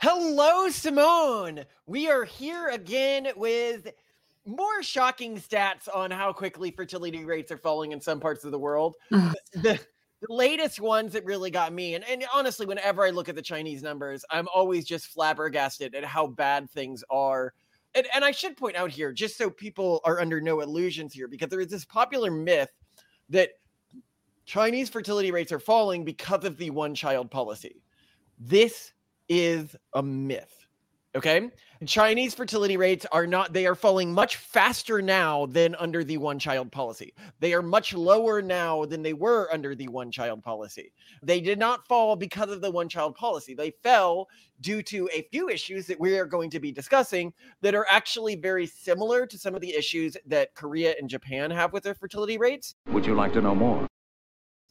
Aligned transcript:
Hello, 0.00 0.68
Simone. 0.68 1.64
We 1.86 2.08
are 2.08 2.22
here 2.22 2.68
again 2.68 3.26
with 3.34 3.88
more 4.46 4.80
shocking 4.80 5.40
stats 5.40 5.88
on 5.92 6.12
how 6.12 6.32
quickly 6.32 6.70
fertility 6.70 7.24
rates 7.24 7.50
are 7.50 7.58
falling 7.58 7.90
in 7.90 8.00
some 8.00 8.20
parts 8.20 8.44
of 8.44 8.52
the 8.52 8.58
world. 8.60 8.94
the, 9.10 9.34
the, 9.52 9.80
latest 10.28 10.78
ones 10.78 11.12
that 11.14 11.24
really 11.24 11.50
got 11.50 11.72
me, 11.72 11.96
and, 11.96 12.04
and 12.08 12.24
honestly, 12.32 12.64
whenever 12.64 13.04
I 13.04 13.10
look 13.10 13.28
at 13.28 13.34
the 13.34 13.42
Chinese 13.42 13.82
numbers, 13.82 14.24
I'm 14.30 14.46
always 14.54 14.84
just 14.84 15.08
flabbergasted 15.08 15.96
at 15.96 16.04
how 16.04 16.28
bad 16.28 16.70
things 16.70 17.02
are. 17.10 17.52
And, 17.96 18.06
and 18.14 18.24
I 18.24 18.30
should 18.30 18.56
point 18.56 18.76
out 18.76 18.92
here, 18.92 19.12
just 19.12 19.36
so 19.36 19.50
people 19.50 20.00
are 20.04 20.20
under 20.20 20.40
no 20.40 20.60
illusions 20.60 21.12
here, 21.12 21.26
because 21.26 21.48
there 21.48 21.60
is 21.60 21.72
this 21.72 21.84
popular 21.84 22.30
myth 22.30 22.70
that 23.30 23.50
Chinese 24.46 24.90
fertility 24.90 25.32
rates 25.32 25.50
are 25.50 25.58
falling 25.58 26.04
because 26.04 26.44
of 26.44 26.56
the 26.56 26.70
one 26.70 26.94
child 26.94 27.32
policy. 27.32 27.82
This 28.38 28.92
is 29.28 29.76
a 29.94 30.02
myth. 30.02 30.58
Okay. 31.14 31.50
Chinese 31.86 32.34
fertility 32.34 32.76
rates 32.76 33.06
are 33.12 33.26
not, 33.26 33.52
they 33.52 33.66
are 33.66 33.74
falling 33.74 34.12
much 34.12 34.36
faster 34.36 35.00
now 35.00 35.46
than 35.46 35.74
under 35.76 36.04
the 36.04 36.18
one 36.18 36.38
child 36.38 36.70
policy. 36.70 37.14
They 37.40 37.54
are 37.54 37.62
much 37.62 37.94
lower 37.94 38.42
now 38.42 38.84
than 38.84 39.02
they 39.02 39.14
were 39.14 39.48
under 39.52 39.74
the 39.74 39.88
one 39.88 40.10
child 40.10 40.42
policy. 40.42 40.92
They 41.22 41.40
did 41.40 41.58
not 41.58 41.86
fall 41.86 42.14
because 42.14 42.50
of 42.50 42.60
the 42.60 42.70
one 42.70 42.88
child 42.88 43.14
policy. 43.14 43.54
They 43.54 43.72
fell 43.82 44.28
due 44.60 44.82
to 44.82 45.08
a 45.12 45.26
few 45.32 45.48
issues 45.48 45.86
that 45.86 45.98
we 45.98 46.18
are 46.18 46.26
going 46.26 46.50
to 46.50 46.60
be 46.60 46.72
discussing 46.72 47.32
that 47.62 47.74
are 47.74 47.86
actually 47.90 48.36
very 48.36 48.66
similar 48.66 49.26
to 49.26 49.38
some 49.38 49.54
of 49.54 49.60
the 49.60 49.74
issues 49.74 50.16
that 50.26 50.54
Korea 50.54 50.94
and 51.00 51.08
Japan 51.08 51.50
have 51.50 51.72
with 51.72 51.84
their 51.84 51.94
fertility 51.94 52.38
rates. 52.38 52.74
Would 52.88 53.06
you 53.06 53.14
like 53.14 53.32
to 53.32 53.40
know 53.40 53.54
more? 53.54 53.87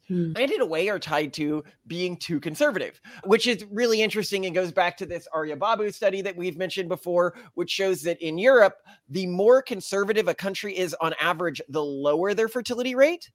And 0.10 0.38
hmm. 0.38 0.42
in 0.42 0.62
a 0.62 0.66
way 0.66 0.90
are 0.90 1.00
tied 1.00 1.34
to 1.34 1.64
being 1.88 2.16
too 2.18 2.40
conservative, 2.40 3.00
which 3.26 3.48
is 3.48 3.66
really 3.72 4.02
interesting 4.02 4.46
and 4.46 4.56
goes 4.56 4.72
back 4.72 4.98
to 4.98 5.06
this 5.06 5.28
Arya 5.34 5.56
Babu 5.56 5.92
study 5.92 6.22
that 6.22 6.36
we've 6.36 6.58
mentioned 6.58 6.90
before, 6.90 7.36
which 7.56 7.70
shows 7.70 8.02
that 8.04 8.22
in 8.22 8.38
Europe, 8.38 8.78
the 9.10 9.28
more 9.28 9.62
conservative 9.62 10.28
a 10.28 10.34
country 10.34 10.78
is 10.78 10.96
on 11.02 11.14
average, 11.20 11.62
the 11.70 11.84
lower 11.84 12.34
their 12.34 12.48
fertility 12.48 12.96
rate. 12.96 13.30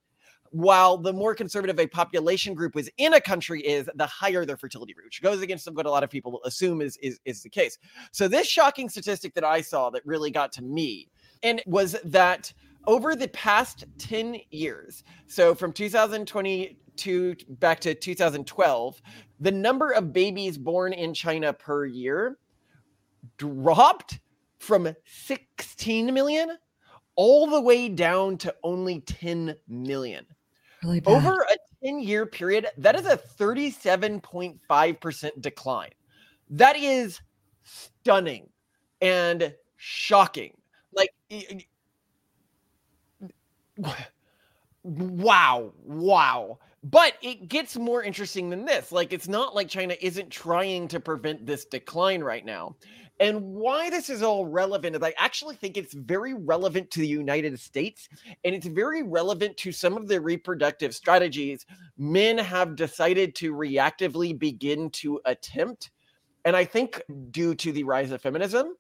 While 0.55 0.99
the 0.99 1.15
more 1.15 1.35
conservative 1.35 1.81
a 1.81 1.87
population 1.87 2.53
group 2.53 2.75
within 2.75 3.15
a 3.15 3.21
country 3.23 3.63
is, 3.63 3.89
the 3.95 4.07
higher 4.07 4.45
their 4.45 4.59
fertility 4.59 4.93
rate, 4.93 5.07
which 5.07 5.23
goes 5.23 5.41
against 5.41 5.67
what 5.73 5.87
a 5.87 5.91
lot 5.91 6.05
of 6.05 6.11
people 6.11 6.43
assume 6.45 6.83
is, 6.83 6.99
is, 6.99 7.19
is 7.25 7.43
the 7.43 7.49
case. 7.49 7.79
So, 8.11 8.29
this 8.29 8.49
shocking 8.49 8.91
statistic 8.91 9.33
that 9.33 9.45
I 9.45 9.63
saw 9.63 9.89
that 9.89 10.05
really 10.05 10.31
got 10.31 10.53
to 10.53 10.63
me 10.63 11.09
and 11.43 11.63
was 11.65 11.97
that 12.05 12.53
over 12.87 13.15
the 13.15 13.29
past 13.29 13.85
10 13.99 14.39
years, 14.51 15.05
so 15.27 15.55
from 15.55 15.73
2022 15.73 17.37
back 17.49 17.81
to 17.81 17.95
2012, 17.95 19.03
the 19.41 19.51
number 19.51 19.93
of 19.93 20.13
babies 20.13 20.59
born 20.59 20.93
in 20.93 21.15
China 21.15 21.53
per 21.53 21.87
year 21.87 22.39
dropped 23.39 24.21
from 24.59 24.95
16 25.05 26.15
million 26.15 26.57
all 27.15 27.47
the 27.47 27.61
way 27.61 27.89
down 27.89 28.37
to 28.39 28.53
only 28.63 29.01
10 29.01 29.55
million. 29.69 30.25
Really 30.83 31.03
Over 31.05 31.35
a 31.35 31.57
10 31.85 32.01
year 32.01 32.25
period, 32.27 32.69
that 32.79 32.97
is 32.97 33.05
a 33.07 33.17
37.5% 33.17 35.41
decline. 35.41 35.91
That 36.51 36.77
is 36.77 37.21
stunning 37.63 38.49
and 39.01 39.55
shocking. 39.77 40.57
Like, 40.95 41.15
wow, 44.83 45.73
wow. 45.85 46.59
But 46.85 47.15
it 47.23 47.49
gets 47.49 47.77
more 47.77 48.03
interesting 48.03 48.51
than 48.51 48.65
this. 48.65 48.91
Like, 48.91 49.13
it's 49.13 49.29
not 49.29 49.55
like 49.55 49.69
China 49.69 49.95
isn't 50.01 50.31
trying 50.31 50.89
to 50.89 50.99
prevent 50.99 51.47
this 51.47 51.65
decline 51.65 52.23
right 52.23 52.45
now. 52.45 52.75
And 53.21 53.41
why 53.41 53.89
this 53.89 54.11
is 54.11 54.23
all 54.23 54.47
relevant 54.47 54.97
is 54.97 55.03
I 55.03 55.15
actually 55.17 55.55
think 55.55 55.77
it's 55.77 55.95
very 55.95 56.35
relevant 56.35 56.91
to 56.91 57.01
the 57.01 57.07
United 57.07 57.59
States 57.61 58.09
and 58.43 58.53
it's 58.53 58.67
very 58.67 59.05
relevant 59.05 59.57
to 59.59 59.71
some 59.71 59.97
of 59.97 60.09
the 60.09 60.21
reproductive 60.21 60.93
strategies 60.93 61.65
men 61.97 62.37
have 62.37 62.75
decided 62.75 63.37
to 63.37 63.55
reactively 63.55 64.37
begin 64.37 64.91
to 64.91 65.21
attempt. 65.25 65.93
And 66.45 66.57
I 66.57 66.65
think 66.65 67.01
due 67.31 67.55
to 67.55 67.71
the 67.71 67.85
rise 67.85 68.11
of 68.11 68.21
feminism 68.21 68.75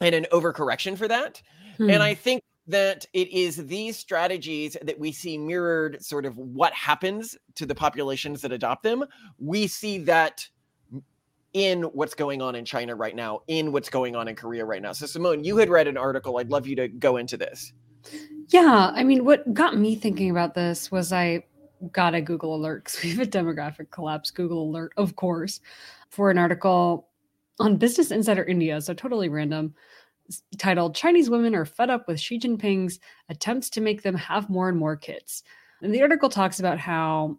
and 0.00 0.12
an 0.12 0.26
overcorrection 0.32 0.98
for 0.98 1.06
that. 1.06 1.40
Hmm. 1.76 1.90
And 1.90 2.02
I 2.02 2.14
think 2.14 2.42
that 2.66 3.06
it 3.12 3.28
is 3.30 3.56
these 3.66 3.96
strategies 3.96 4.76
that 4.82 4.98
we 4.98 5.12
see 5.12 5.38
mirrored 5.38 6.02
sort 6.04 6.26
of 6.26 6.36
what 6.36 6.72
happens 6.72 7.36
to 7.54 7.64
the 7.66 7.74
populations 7.74 8.42
that 8.42 8.52
adopt 8.52 8.82
them. 8.82 9.04
We 9.38 9.66
see 9.66 9.98
that 9.98 10.46
in 11.52 11.84
what's 11.84 12.14
going 12.14 12.42
on 12.42 12.54
in 12.54 12.64
China 12.64 12.94
right 12.94 13.16
now, 13.16 13.40
in 13.46 13.72
what's 13.72 13.88
going 13.88 14.14
on 14.16 14.28
in 14.28 14.34
Korea 14.34 14.64
right 14.64 14.82
now. 14.82 14.92
So, 14.92 15.06
Simone, 15.06 15.42
you 15.42 15.56
had 15.56 15.70
read 15.70 15.86
an 15.86 15.96
article. 15.96 16.38
I'd 16.38 16.50
love 16.50 16.66
you 16.66 16.76
to 16.76 16.88
go 16.88 17.16
into 17.16 17.36
this. 17.36 17.72
Yeah. 18.48 18.92
I 18.94 19.04
mean, 19.04 19.24
what 19.24 19.54
got 19.54 19.76
me 19.76 19.96
thinking 19.96 20.30
about 20.30 20.54
this 20.54 20.90
was 20.90 21.12
I 21.12 21.44
got 21.92 22.14
a 22.14 22.20
Google 22.20 22.54
alert 22.54 22.84
because 22.84 23.00
we 23.02 23.10
have 23.10 23.20
a 23.20 23.26
demographic 23.26 23.90
collapse 23.90 24.30
Google 24.30 24.68
alert, 24.68 24.92
of 24.96 25.16
course, 25.16 25.60
for 26.10 26.30
an 26.30 26.36
article 26.36 27.08
on 27.58 27.76
Business 27.76 28.10
Insider 28.10 28.44
India. 28.44 28.80
So, 28.80 28.92
totally 28.92 29.28
random 29.28 29.74
titled 30.58 30.94
Chinese 30.94 31.30
Women 31.30 31.54
Are 31.54 31.64
Fed 31.64 31.90
Up 31.90 32.08
with 32.08 32.20
Xi 32.20 32.38
Jinping's 32.38 32.98
Attempts 33.28 33.70
to 33.70 33.80
Make 33.80 34.02
Them 34.02 34.14
Have 34.14 34.50
More 34.50 34.68
and 34.68 34.78
More 34.78 34.96
Kids. 34.96 35.42
And 35.82 35.94
the 35.94 36.02
article 36.02 36.28
talks 36.28 36.60
about 36.60 36.78
how 36.78 37.38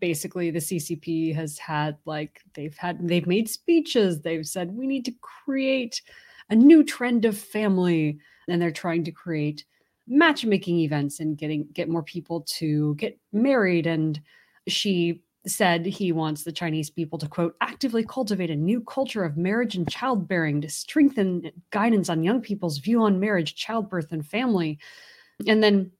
basically 0.00 0.50
the 0.50 0.58
CCP 0.58 1.34
has 1.34 1.58
had 1.58 1.96
like 2.04 2.42
they've 2.54 2.76
had 2.76 3.06
they've 3.06 3.26
made 3.26 3.48
speeches 3.48 4.20
they've 4.20 4.46
said 4.46 4.76
we 4.76 4.86
need 4.86 5.04
to 5.04 5.14
create 5.22 6.02
a 6.50 6.54
new 6.54 6.84
trend 6.84 7.24
of 7.24 7.38
family 7.38 8.18
and 8.48 8.60
they're 8.60 8.70
trying 8.70 9.04
to 9.04 9.12
create 9.12 9.64
matchmaking 10.06 10.80
events 10.80 11.20
and 11.20 11.38
getting 11.38 11.68
get 11.72 11.88
more 11.88 12.02
people 12.02 12.42
to 12.42 12.94
get 12.96 13.18
married 13.32 13.86
and 13.86 14.20
Xi 14.66 15.22
said 15.50 15.86
he 15.86 16.12
wants 16.12 16.42
the 16.42 16.52
Chinese 16.52 16.90
people 16.90 17.18
to, 17.18 17.28
quote, 17.28 17.56
actively 17.60 18.04
cultivate 18.04 18.50
a 18.50 18.56
new 18.56 18.80
culture 18.80 19.24
of 19.24 19.36
marriage 19.36 19.74
and 19.74 19.88
childbearing 19.90 20.60
to 20.60 20.68
strengthen 20.68 21.50
guidance 21.70 22.08
on 22.08 22.22
young 22.22 22.40
people's 22.40 22.78
view 22.78 23.02
on 23.02 23.20
marriage, 23.20 23.54
childbirth, 23.54 24.12
and 24.12 24.26
family. 24.26 24.78
And 25.46 25.62
then 25.62 25.92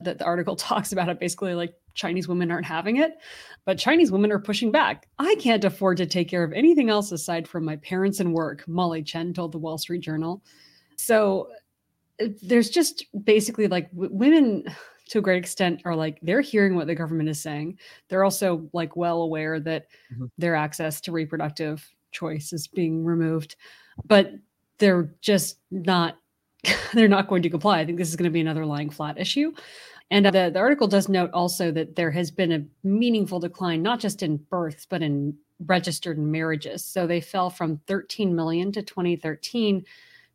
the, 0.00 0.14
the 0.14 0.24
article 0.24 0.56
talks 0.56 0.92
about 0.92 1.08
it 1.08 1.20
basically 1.20 1.54
like 1.54 1.74
Chinese 1.94 2.28
women 2.28 2.50
aren't 2.50 2.66
having 2.66 2.96
it, 2.98 3.18
but 3.64 3.78
Chinese 3.78 4.12
women 4.12 4.30
are 4.30 4.38
pushing 4.38 4.70
back. 4.70 5.08
I 5.18 5.34
can't 5.36 5.64
afford 5.64 5.96
to 5.96 6.06
take 6.06 6.28
care 6.28 6.44
of 6.44 6.52
anything 6.52 6.90
else 6.90 7.10
aside 7.10 7.48
from 7.48 7.64
my 7.64 7.76
parents 7.76 8.20
and 8.20 8.34
work, 8.34 8.66
Molly 8.68 9.02
Chen 9.02 9.32
told 9.32 9.52
the 9.52 9.58
Wall 9.58 9.78
Street 9.78 10.02
Journal. 10.02 10.42
So 10.96 11.48
uh, 12.22 12.28
there's 12.42 12.70
just 12.70 13.06
basically 13.24 13.66
like 13.66 13.90
w- 13.92 14.12
women 14.12 14.64
to 15.06 15.18
a 15.18 15.22
great 15.22 15.38
extent 15.38 15.82
are 15.84 15.94
like 15.94 16.18
they're 16.22 16.40
hearing 16.40 16.74
what 16.74 16.86
the 16.86 16.94
government 16.94 17.28
is 17.28 17.40
saying. 17.40 17.78
They're 18.08 18.24
also 18.24 18.68
like 18.72 18.96
well 18.96 19.22
aware 19.22 19.60
that 19.60 19.86
mm-hmm. 20.12 20.26
their 20.38 20.54
access 20.54 21.00
to 21.02 21.12
reproductive 21.12 21.88
choice 22.12 22.52
is 22.52 22.66
being 22.66 23.04
removed, 23.04 23.56
but 24.06 24.32
they're 24.78 25.14
just 25.20 25.58
not 25.70 26.18
they're 26.94 27.08
not 27.08 27.28
going 27.28 27.42
to 27.42 27.50
comply. 27.50 27.80
I 27.80 27.86
think 27.86 27.98
this 27.98 28.08
is 28.08 28.16
going 28.16 28.30
to 28.30 28.34
be 28.34 28.40
another 28.40 28.66
lying 28.66 28.90
flat 28.90 29.18
issue. 29.18 29.52
And 30.10 30.26
the, 30.26 30.50
the 30.52 30.58
article 30.58 30.86
does 30.86 31.08
note 31.08 31.30
also 31.32 31.72
that 31.72 31.96
there 31.96 32.12
has 32.12 32.30
been 32.30 32.52
a 32.52 32.64
meaningful 32.86 33.40
decline, 33.40 33.82
not 33.82 33.98
just 33.98 34.22
in 34.22 34.36
births, 34.36 34.86
but 34.86 35.02
in 35.02 35.36
registered 35.66 36.18
marriages. 36.18 36.84
So 36.84 37.06
they 37.06 37.20
fell 37.20 37.50
from 37.50 37.80
13 37.86 38.34
million 38.34 38.70
to 38.72 38.82
2013 38.82 39.84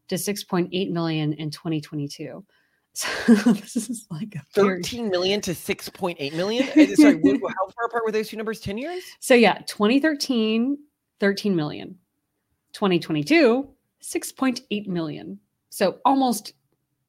to 0.09 0.15
6.8 0.15 0.91
million 0.91 1.33
in 1.33 1.51
2022. 1.51 2.43
So 2.93 3.07
this 3.53 3.75
is 3.77 4.05
like 4.11 4.35
a 4.35 4.41
13 4.53 5.09
million 5.09 5.39
to 5.41 5.51
6.8 5.51 6.33
million. 6.33 6.67
Sorry, 6.95 7.21
how 7.23 7.67
far 7.69 7.85
apart 7.85 8.03
were 8.05 8.11
those 8.11 8.29
two 8.29 8.37
numbers? 8.37 8.59
10 8.59 8.77
years? 8.77 9.03
So 9.19 9.33
yeah, 9.33 9.59
2013, 9.67 10.77
13 11.19 11.55
million. 11.55 11.97
2022, 12.73 13.67
6.8 14.01 14.87
million. 14.87 15.39
So 15.69 15.99
almost 16.05 16.53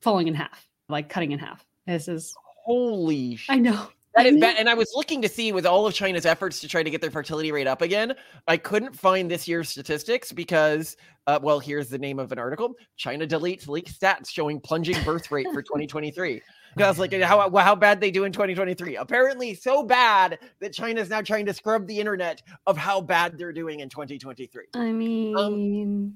falling 0.01 0.29
in 0.29 0.35
half, 0.35 0.69
like 0.89 1.09
cutting 1.09 1.33
in 1.33 1.39
half. 1.39 1.65
This 1.87 2.09
is 2.09 2.35
holy 2.65 3.39
I 3.49 3.59
know. 3.59 3.89
That 4.15 4.27
is 4.27 4.39
bad. 4.39 4.57
And 4.59 4.69
I 4.69 4.75
was 4.75 4.93
looking 4.95 5.23
to 5.23 5.29
see 5.29 5.53
with 5.53 5.65
all 5.65 5.87
of 5.87 5.95
China's 5.95 6.27
efforts 6.27 6.61
to 6.61 6.69
try 6.69 6.83
to 6.83 6.91
get 6.91 7.01
their 7.01 7.11
fertility 7.11 7.51
rate 7.51 7.67
up 7.67 7.81
again, 7.81 8.15
I 8.47 8.57
couldn't 8.57 8.95
find 8.95 9.31
this 9.31 9.49
year's 9.49 9.71
statistics 9.71 10.33
because, 10.33 10.97
uh, 11.27 11.39
well, 11.43 11.59
here's 11.59 11.89
the 11.89 11.99
name 11.99 12.19
of 12.19 12.31
an 12.33 12.39
article 12.39 12.75
China 12.97 13.27
deletes 13.27 13.69
leaked 13.69 13.99
stats 13.99 14.29
showing 14.29 14.61
plunging 14.61 15.03
birth 15.05 15.31
rate 15.31 15.47
for 15.53 15.63
2023. 15.63 16.43
I 16.79 16.89
was 16.89 16.99
like, 16.99 17.13
how, 17.13 17.51
how 17.51 17.75
bad 17.75 18.01
they 18.01 18.11
do 18.11 18.25
in 18.25 18.33
2023? 18.33 18.97
Apparently, 18.97 19.55
so 19.55 19.83
bad 19.83 20.39
that 20.61 20.73
China's 20.73 21.11
now 21.11 21.21
trying 21.21 21.45
to 21.47 21.53
scrub 21.53 21.87
the 21.87 21.99
internet 21.99 22.43
of 22.67 22.77
how 22.79 23.01
bad 23.01 23.37
they're 23.37 23.53
doing 23.53 23.81
in 23.81 23.89
2023. 23.89 24.65
I 24.75 24.93
mean, 24.93 25.37
um, 25.37 26.15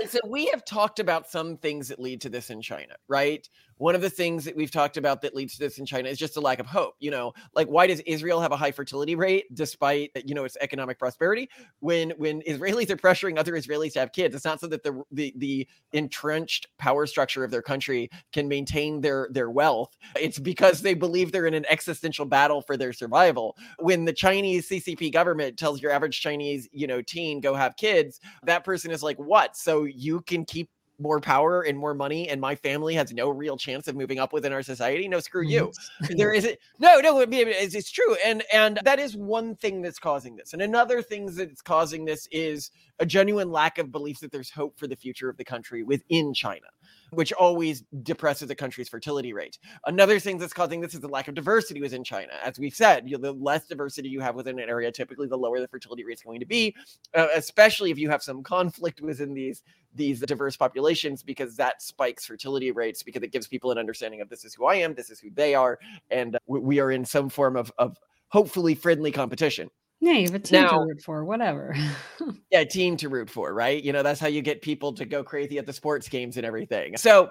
and 0.00 0.08
so 0.08 0.18
we 0.26 0.46
have 0.46 0.64
talked 0.64 0.98
about 0.98 1.28
some 1.28 1.56
things 1.58 1.88
that 1.88 2.00
lead 2.00 2.20
to 2.22 2.30
this 2.30 2.50
in 2.50 2.62
China, 2.62 2.94
right? 3.06 3.46
One 3.78 3.94
of 3.94 4.00
the 4.00 4.10
things 4.10 4.44
that 4.44 4.54
we've 4.54 4.70
talked 4.70 4.96
about 4.96 5.22
that 5.22 5.34
leads 5.34 5.54
to 5.54 5.60
this 5.60 5.78
in 5.78 5.86
China 5.86 6.08
is 6.08 6.18
just 6.18 6.36
a 6.36 6.40
lack 6.40 6.58
of 6.58 6.66
hope. 6.66 6.94
You 7.00 7.10
know, 7.10 7.32
like 7.54 7.68
why 7.68 7.86
does 7.86 8.00
Israel 8.00 8.40
have 8.40 8.52
a 8.52 8.56
high 8.56 8.72
fertility 8.72 9.14
rate 9.14 9.46
despite 9.54 10.10
you 10.24 10.34
know 10.34 10.44
its 10.44 10.56
economic 10.60 10.98
prosperity? 10.98 11.48
When 11.80 12.10
when 12.10 12.42
Israelis 12.42 12.90
are 12.90 12.96
pressuring 12.96 13.38
other 13.38 13.54
Israelis 13.54 13.94
to 13.94 14.00
have 14.00 14.12
kids, 14.12 14.34
it's 14.34 14.44
not 14.44 14.60
so 14.60 14.66
that 14.68 14.82
the 14.82 15.02
the 15.12 15.32
the 15.36 15.68
entrenched 15.92 16.66
power 16.78 17.06
structure 17.06 17.44
of 17.44 17.50
their 17.50 17.62
country 17.62 18.10
can 18.32 18.48
maintain 18.48 19.00
their 19.00 19.28
their 19.32 19.50
wealth. 19.50 19.96
It's 20.16 20.38
because 20.38 20.82
they 20.82 20.94
believe 20.94 21.32
they're 21.32 21.46
in 21.46 21.54
an 21.54 21.66
existential 21.68 22.26
battle 22.26 22.60
for 22.60 22.76
their 22.76 22.92
survival. 22.92 23.56
When 23.78 24.04
the 24.04 24.12
Chinese 24.12 24.68
CCP 24.68 25.12
government 25.12 25.56
tells 25.56 25.80
your 25.80 25.92
average 25.92 26.20
Chinese 26.20 26.68
you 26.72 26.86
know 26.86 27.00
teen 27.00 27.40
go 27.40 27.54
have 27.54 27.76
kids, 27.76 28.20
that 28.42 28.64
person 28.64 28.90
is 28.90 29.02
like, 29.02 29.18
what? 29.18 29.56
So 29.56 29.84
you 29.84 30.20
can 30.22 30.44
keep 30.44 30.70
more 30.98 31.20
power 31.20 31.62
and 31.62 31.78
more 31.78 31.94
money 31.94 32.28
and 32.28 32.40
my 32.40 32.54
family 32.54 32.94
has 32.94 33.12
no 33.12 33.28
real 33.30 33.56
chance 33.56 33.88
of 33.88 33.96
moving 33.96 34.18
up 34.18 34.32
within 34.32 34.52
our 34.52 34.62
society 34.62 35.08
no 35.08 35.20
screw 35.20 35.44
mm-hmm. 35.44 35.50
you. 35.50 36.16
There 36.16 36.32
isn't 36.32 36.58
no 36.78 37.00
no 37.00 37.20
it's, 37.20 37.74
it's 37.74 37.90
true 37.90 38.16
and 38.24 38.42
and 38.52 38.80
that 38.84 38.98
is 38.98 39.16
one 39.16 39.54
thing 39.56 39.82
that's 39.82 39.98
causing 39.98 40.36
this 40.36 40.52
and 40.52 40.62
another 40.62 41.02
thing 41.02 41.26
that's 41.34 41.62
causing 41.62 42.04
this 42.04 42.26
is 42.30 42.70
a 42.98 43.06
genuine 43.06 43.50
lack 43.50 43.78
of 43.78 43.92
belief 43.92 44.20
that 44.20 44.32
there's 44.32 44.50
hope 44.50 44.78
for 44.78 44.86
the 44.86 44.96
future 44.96 45.28
of 45.28 45.36
the 45.36 45.44
country 45.44 45.82
within 45.82 46.34
china 46.34 46.66
which 47.10 47.32
always 47.32 47.82
depresses 48.02 48.50
a 48.50 48.54
country's 48.54 48.88
fertility 48.88 49.32
rate. 49.32 49.58
Another 49.86 50.18
thing 50.18 50.38
that's 50.38 50.52
causing 50.52 50.80
this 50.80 50.94
is 50.94 51.00
the 51.00 51.08
lack 51.08 51.28
of 51.28 51.34
diversity 51.34 51.80
within 51.80 52.04
China. 52.04 52.32
As 52.42 52.58
we've 52.58 52.74
said, 52.74 53.08
you 53.08 53.16
know, 53.16 53.32
the 53.32 53.32
less 53.32 53.66
diversity 53.66 54.08
you 54.08 54.20
have 54.20 54.34
within 54.34 54.58
an 54.58 54.68
area, 54.68 54.92
typically 54.92 55.26
the 55.26 55.36
lower 55.36 55.60
the 55.60 55.68
fertility 55.68 56.04
rate 56.04 56.18
is 56.18 56.22
going 56.22 56.40
to 56.40 56.46
be, 56.46 56.74
uh, 57.14 57.28
especially 57.34 57.90
if 57.90 57.98
you 57.98 58.10
have 58.10 58.22
some 58.22 58.42
conflict 58.42 59.00
within 59.00 59.34
these 59.34 59.62
these 59.94 60.20
diverse 60.20 60.56
populations 60.56 61.22
because 61.22 61.56
that 61.56 61.80
spikes 61.80 62.26
fertility 62.26 62.70
rates 62.70 63.02
because 63.02 63.22
it 63.22 63.32
gives 63.32 63.48
people 63.48 63.72
an 63.72 63.78
understanding 63.78 64.20
of 64.20 64.28
this 64.28 64.44
is 64.44 64.54
who 64.54 64.66
I 64.66 64.76
am, 64.76 64.94
this 64.94 65.10
is 65.10 65.18
who 65.18 65.30
they 65.30 65.54
are, 65.54 65.78
and 66.10 66.36
we 66.46 66.78
are 66.78 66.92
in 66.92 67.04
some 67.04 67.28
form 67.28 67.56
of 67.56 67.72
of 67.78 67.98
hopefully 68.28 68.74
friendly 68.74 69.10
competition. 69.10 69.70
Yeah, 70.00 70.12
you 70.12 70.24
have 70.24 70.34
a 70.34 70.38
team 70.38 70.62
now, 70.62 70.70
to 70.70 70.80
root 70.80 71.02
for, 71.02 71.24
whatever. 71.24 71.74
yeah, 72.50 72.64
team 72.64 72.96
to 72.98 73.08
root 73.08 73.28
for, 73.28 73.52
right? 73.52 73.82
You 73.82 73.92
know, 73.92 74.02
that's 74.02 74.20
how 74.20 74.28
you 74.28 74.42
get 74.42 74.62
people 74.62 74.92
to 74.92 75.04
go 75.04 75.24
crazy 75.24 75.58
at 75.58 75.66
the 75.66 75.72
sports 75.72 76.08
games 76.08 76.36
and 76.36 76.46
everything. 76.46 76.96
So, 76.96 77.30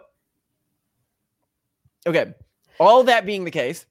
okay, 2.06 2.34
all 2.80 3.04
that 3.06 3.26
being 3.26 3.46
the 3.46 3.52
case, 3.52 3.86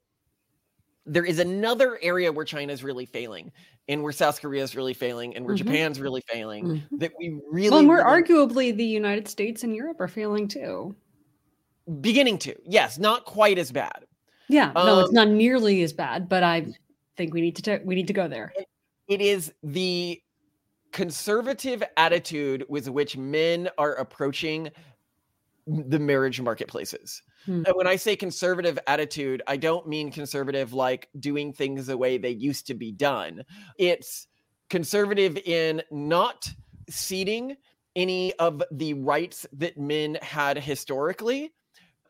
there 1.06 1.24
is 1.24 1.38
another 1.38 1.98
area 2.02 2.30
where 2.30 2.44
China 2.44 2.72
is 2.72 2.84
really 2.84 3.06
failing, 3.06 3.50
and 3.88 4.02
where 4.02 4.12
South 4.12 4.40
Korea 4.42 4.62
is 4.62 4.76
really 4.76 4.94
failing, 4.94 5.36
and 5.36 5.46
where 5.46 5.54
mm-hmm. 5.54 5.68
Japan's 5.68 6.00
really 6.00 6.22
failing. 6.28 6.64
Mm-hmm. 6.66 6.98
That 6.98 7.12
we 7.18 7.40
really, 7.50 7.70
well, 7.70 7.78
and 7.78 7.88
we're 7.88 8.04
really, 8.04 8.22
arguably 8.22 8.76
the 8.76 8.84
United 8.84 9.26
States 9.26 9.62
and 9.64 9.74
Europe 9.74 10.00
are 10.00 10.08
failing 10.08 10.48
too. 10.48 10.94
Beginning 12.00 12.36
to, 12.38 12.54
yes, 12.64 12.98
not 12.98 13.24
quite 13.24 13.58
as 13.58 13.72
bad. 13.72 14.04
Yeah, 14.48 14.72
um, 14.76 14.86
no, 14.86 15.00
it's 15.00 15.08
um, 15.10 15.14
not 15.14 15.28
nearly 15.28 15.82
as 15.82 15.92
bad, 15.92 16.28
but 16.28 16.42
I 16.42 16.66
think 17.16 17.34
we 17.34 17.40
need 17.40 17.56
to 17.56 17.62
t- 17.62 17.84
we 17.84 17.94
need 17.94 18.06
to 18.06 18.12
go 18.12 18.28
there. 18.28 18.52
It 19.08 19.20
is 19.20 19.52
the 19.62 20.20
conservative 20.92 21.82
attitude 21.96 22.64
with 22.68 22.88
which 22.88 23.16
men 23.16 23.68
are 23.78 23.94
approaching 23.94 24.70
the 25.66 25.98
marriage 25.98 26.40
marketplaces. 26.40 27.22
Hmm. 27.44 27.62
And 27.66 27.74
when 27.74 27.86
I 27.86 27.96
say 27.96 28.16
conservative 28.16 28.78
attitude, 28.86 29.42
I 29.46 29.56
don't 29.56 29.88
mean 29.88 30.10
conservative 30.10 30.72
like 30.72 31.08
doing 31.18 31.52
things 31.52 31.86
the 31.86 31.98
way 31.98 32.18
they 32.18 32.30
used 32.30 32.66
to 32.68 32.74
be 32.74 32.92
done. 32.92 33.44
It's 33.78 34.26
conservative 34.70 35.36
in 35.38 35.82
not 35.90 36.48
ceding 36.88 37.56
any 37.94 38.32
of 38.34 38.62
the 38.70 38.94
rights 38.94 39.46
that 39.54 39.78
men 39.78 40.18
had 40.22 40.58
historically 40.58 41.52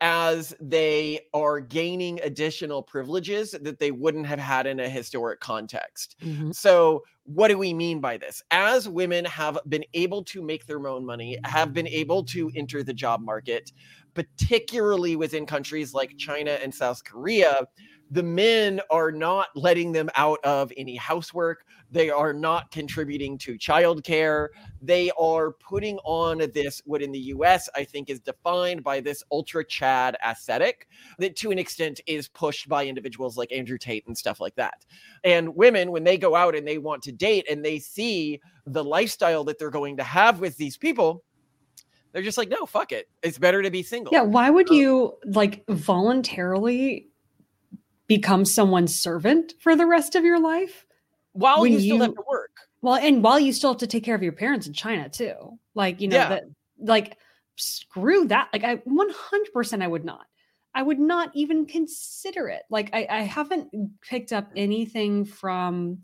as 0.01 0.55
they 0.59 1.21
are 1.33 1.59
gaining 1.59 2.19
additional 2.21 2.81
privileges 2.81 3.51
that 3.61 3.79
they 3.79 3.91
wouldn't 3.91 4.25
have 4.25 4.39
had 4.39 4.67
in 4.67 4.79
a 4.79 4.89
historic 4.89 5.39
context. 5.39 6.15
Mm-hmm. 6.21 6.51
So, 6.51 7.03
what 7.23 7.49
do 7.49 7.57
we 7.57 7.73
mean 7.73 7.99
by 7.99 8.17
this? 8.17 8.41
As 8.51 8.87
women 8.87 9.25
have 9.25 9.57
been 9.67 9.83
able 9.93 10.23
to 10.25 10.41
make 10.41 10.65
their 10.65 10.87
own 10.87 11.05
money, 11.05 11.37
have 11.43 11.73
been 11.73 11.87
able 11.87 12.23
to 12.25 12.49
enter 12.55 12.83
the 12.83 12.93
job 12.93 13.21
market, 13.21 13.73
particularly 14.13 15.17
within 15.17 15.45
countries 15.45 15.93
like 15.93 16.17
China 16.17 16.51
and 16.51 16.73
South 16.73 17.03
Korea, 17.03 17.67
the 18.11 18.23
men 18.23 18.79
are 18.89 19.11
not 19.11 19.49
letting 19.55 19.91
them 19.91 20.09
out 20.15 20.39
of 20.43 20.71
any 20.77 20.95
housework. 20.95 21.65
They 21.91 22.09
are 22.09 22.33
not 22.33 22.71
contributing 22.71 23.37
to 23.39 23.57
childcare. 23.57 24.47
They 24.81 25.11
are 25.19 25.51
putting 25.51 25.97
on 25.99 26.39
this, 26.53 26.81
what 26.85 27.01
in 27.01 27.11
the 27.11 27.19
US 27.19 27.69
I 27.75 27.83
think 27.83 28.09
is 28.09 28.19
defined 28.19 28.83
by 28.83 28.99
this 28.99 29.23
ultra 29.31 29.65
Chad 29.65 30.17
aesthetic 30.25 30.87
that 31.19 31.35
to 31.37 31.51
an 31.51 31.59
extent 31.59 32.01
is 32.07 32.27
pushed 32.27 32.67
by 32.67 32.85
individuals 32.85 33.37
like 33.37 33.51
Andrew 33.51 33.77
Tate 33.77 34.05
and 34.07 34.17
stuff 34.17 34.39
like 34.39 34.55
that. 34.55 34.85
And 35.23 35.55
women, 35.55 35.91
when 35.91 36.03
they 36.03 36.17
go 36.17 36.35
out 36.35 36.55
and 36.55 36.67
they 36.67 36.77
want 36.77 37.03
to 37.03 37.11
date 37.11 37.45
and 37.49 37.63
they 37.63 37.79
see 37.79 38.39
the 38.65 38.83
lifestyle 38.83 39.43
that 39.45 39.59
they're 39.59 39.69
going 39.69 39.97
to 39.97 40.03
have 40.03 40.39
with 40.39 40.57
these 40.57 40.77
people, 40.77 41.23
they're 42.11 42.23
just 42.23 42.37
like, 42.37 42.49
no, 42.49 42.65
fuck 42.65 42.91
it. 42.91 43.09
It's 43.21 43.37
better 43.37 43.61
to 43.61 43.69
be 43.69 43.83
single. 43.83 44.13
Yeah. 44.13 44.21
Why 44.21 44.49
would 44.49 44.69
you 44.69 45.17
like 45.25 45.63
voluntarily 45.67 47.09
become 48.07 48.45
someone's 48.45 48.95
servant 48.95 49.53
for 49.59 49.75
the 49.75 49.85
rest 49.85 50.15
of 50.15 50.23
your 50.23 50.39
life? 50.39 50.87
while 51.37 51.67
you 51.67 51.79
still 51.79 51.97
you, 51.97 52.01
have 52.01 52.15
to 52.15 52.23
work. 52.27 52.51
Well, 52.81 52.95
and 52.95 53.23
while 53.23 53.39
you 53.39 53.53
still 53.53 53.71
have 53.71 53.79
to 53.79 53.87
take 53.87 54.03
care 54.03 54.15
of 54.15 54.23
your 54.23 54.31
parents 54.31 54.65
in 54.65 54.73
China 54.73 55.07
too. 55.07 55.59
Like, 55.75 56.01
you 56.01 56.07
know, 56.07 56.17
yeah. 56.17 56.29
that 56.29 56.43
like 56.79 57.17
screw 57.55 58.27
that. 58.27 58.49
Like 58.51 58.63
I 58.63 58.77
100% 58.77 59.83
I 59.83 59.87
would 59.87 60.03
not. 60.03 60.25
I 60.73 60.81
would 60.83 60.99
not 60.99 61.31
even 61.33 61.65
consider 61.65 62.49
it. 62.49 62.63
Like 62.69 62.89
I, 62.93 63.07
I 63.09 63.21
haven't 63.21 63.69
picked 64.01 64.33
up 64.33 64.49
anything 64.55 65.25
from 65.25 65.99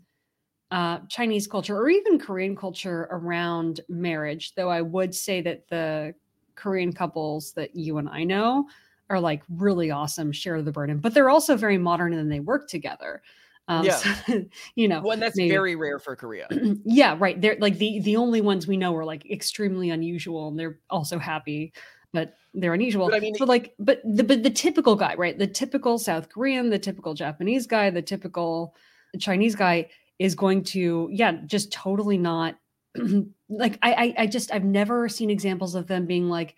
uh, 0.70 0.98
Chinese 1.08 1.46
culture 1.46 1.76
or 1.76 1.88
even 1.88 2.18
Korean 2.18 2.56
culture 2.56 3.08
around 3.10 3.80
marriage, 3.88 4.54
though 4.54 4.70
I 4.70 4.82
would 4.82 5.14
say 5.14 5.40
that 5.42 5.68
the 5.68 6.14
Korean 6.54 6.92
couples 6.92 7.52
that 7.52 7.74
you 7.74 7.98
and 7.98 8.08
I 8.08 8.22
know 8.22 8.66
are 9.10 9.20
like 9.20 9.42
really 9.48 9.90
awesome, 9.90 10.32
share 10.32 10.60
the 10.62 10.72
burden, 10.72 10.98
but 10.98 11.14
they're 11.14 11.30
also 11.30 11.56
very 11.56 11.78
modern 11.78 12.12
and 12.12 12.30
they 12.30 12.40
work 12.40 12.68
together. 12.68 13.22
Um, 13.68 13.86
yeah. 13.86 13.96
So, 13.96 14.44
you 14.74 14.88
know, 14.88 15.00
well, 15.02 15.16
that's 15.16 15.36
maybe, 15.36 15.50
very 15.50 15.76
rare 15.76 15.98
for 15.98 16.16
Korea. 16.16 16.48
yeah, 16.84 17.16
right. 17.18 17.40
They're 17.40 17.56
like 17.60 17.78
the 17.78 18.00
the 18.00 18.16
only 18.16 18.40
ones 18.40 18.66
we 18.66 18.76
know 18.76 18.94
are 18.96 19.04
like 19.04 19.30
extremely 19.30 19.90
unusual, 19.90 20.48
and 20.48 20.58
they're 20.58 20.78
also 20.90 21.18
happy, 21.18 21.72
but 22.12 22.34
they're 22.52 22.74
unusual. 22.74 23.08
But 23.08 23.16
I 23.16 23.20
mean, 23.20 23.34
so 23.34 23.44
like, 23.44 23.74
but 23.78 24.00
the 24.04 24.24
but 24.24 24.42
the 24.42 24.50
typical 24.50 24.96
guy, 24.96 25.14
right? 25.14 25.38
The 25.38 25.46
typical 25.46 25.98
South 25.98 26.28
Korean, 26.28 26.70
the 26.70 26.78
typical 26.78 27.14
Japanese 27.14 27.66
guy, 27.66 27.90
the 27.90 28.02
typical 28.02 28.74
Chinese 29.18 29.54
guy 29.54 29.88
is 30.18 30.34
going 30.34 30.62
to, 30.62 31.08
yeah, 31.10 31.32
just 31.46 31.72
totally 31.72 32.18
not. 32.18 32.56
like 33.48 33.78
I, 33.82 33.92
I, 33.92 34.14
I 34.18 34.26
just 34.26 34.52
I've 34.52 34.64
never 34.64 35.08
seen 35.08 35.30
examples 35.30 35.74
of 35.74 35.86
them 35.86 36.06
being 36.06 36.28
like 36.28 36.54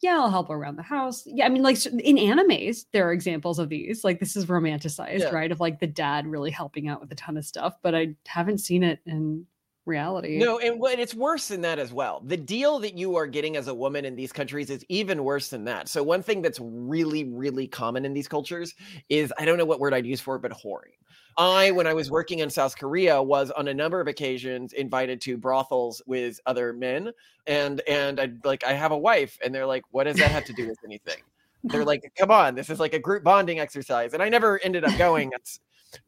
yeah, 0.00 0.18
I'll 0.18 0.30
help 0.30 0.48
around 0.48 0.76
the 0.76 0.82
house. 0.82 1.24
Yeah, 1.26 1.44
I 1.44 1.50
mean, 1.50 1.62
like 1.62 1.84
in 1.84 2.16
animes, 2.16 2.86
there 2.92 3.06
are 3.06 3.12
examples 3.12 3.58
of 3.58 3.68
these. 3.68 4.02
Like 4.02 4.18
this 4.18 4.34
is 4.34 4.46
romanticized, 4.46 5.20
yeah. 5.20 5.30
right? 5.30 5.52
Of 5.52 5.60
like 5.60 5.78
the 5.78 5.86
dad 5.86 6.26
really 6.26 6.50
helping 6.50 6.88
out 6.88 7.00
with 7.00 7.12
a 7.12 7.16
ton 7.16 7.36
of 7.36 7.44
stuff, 7.44 7.74
but 7.82 7.94
I 7.94 8.14
haven't 8.26 8.58
seen 8.58 8.82
it 8.82 9.00
in 9.04 9.46
reality. 9.90 10.38
No, 10.38 10.58
and, 10.58 10.82
and 10.82 11.00
it's 11.00 11.14
worse 11.14 11.48
than 11.48 11.60
that 11.62 11.78
as 11.78 11.92
well. 11.92 12.22
The 12.24 12.36
deal 12.36 12.78
that 12.78 12.96
you 12.96 13.16
are 13.16 13.26
getting 13.26 13.56
as 13.56 13.68
a 13.68 13.74
woman 13.74 14.04
in 14.06 14.16
these 14.16 14.32
countries 14.32 14.70
is 14.70 14.84
even 14.88 15.24
worse 15.24 15.48
than 15.48 15.64
that. 15.64 15.88
So 15.88 16.02
one 16.02 16.22
thing 16.22 16.40
that's 16.40 16.58
really, 16.62 17.24
really 17.24 17.66
common 17.66 18.06
in 18.06 18.14
these 18.14 18.28
cultures 18.28 18.74
is 19.08 19.32
I 19.38 19.44
don't 19.44 19.58
know 19.58 19.66
what 19.66 19.80
word 19.80 19.92
I'd 19.92 20.06
use 20.06 20.20
for 20.20 20.36
it, 20.36 20.42
but 20.42 20.52
whoring. 20.52 20.94
I, 21.36 21.70
when 21.70 21.86
I 21.86 21.94
was 21.94 22.10
working 22.10 22.40
in 22.40 22.50
South 22.50 22.76
Korea, 22.76 23.22
was 23.22 23.50
on 23.50 23.68
a 23.68 23.74
number 23.74 24.00
of 24.00 24.08
occasions 24.08 24.72
invited 24.72 25.20
to 25.22 25.36
brothels 25.36 26.02
with 26.06 26.40
other 26.46 26.72
men, 26.72 27.12
and 27.46 27.80
and 27.88 28.20
I 28.20 28.28
like 28.44 28.64
I 28.64 28.72
have 28.72 28.92
a 28.92 28.98
wife, 28.98 29.38
and 29.44 29.54
they're 29.54 29.66
like, 29.66 29.82
"What 29.90 30.04
does 30.04 30.16
that 30.16 30.30
have 30.30 30.44
to 30.46 30.52
do 30.52 30.68
with 30.68 30.78
anything?" 30.84 31.22
They're 31.64 31.84
like, 31.92 32.12
"Come 32.18 32.30
on, 32.30 32.54
this 32.54 32.68
is 32.68 32.80
like 32.80 32.94
a 32.94 32.98
group 32.98 33.24
bonding 33.24 33.58
exercise," 33.58 34.12
and 34.12 34.22
I 34.22 34.28
never 34.28 34.60
ended 34.62 34.84
up 34.84 34.96
going. 34.98 35.32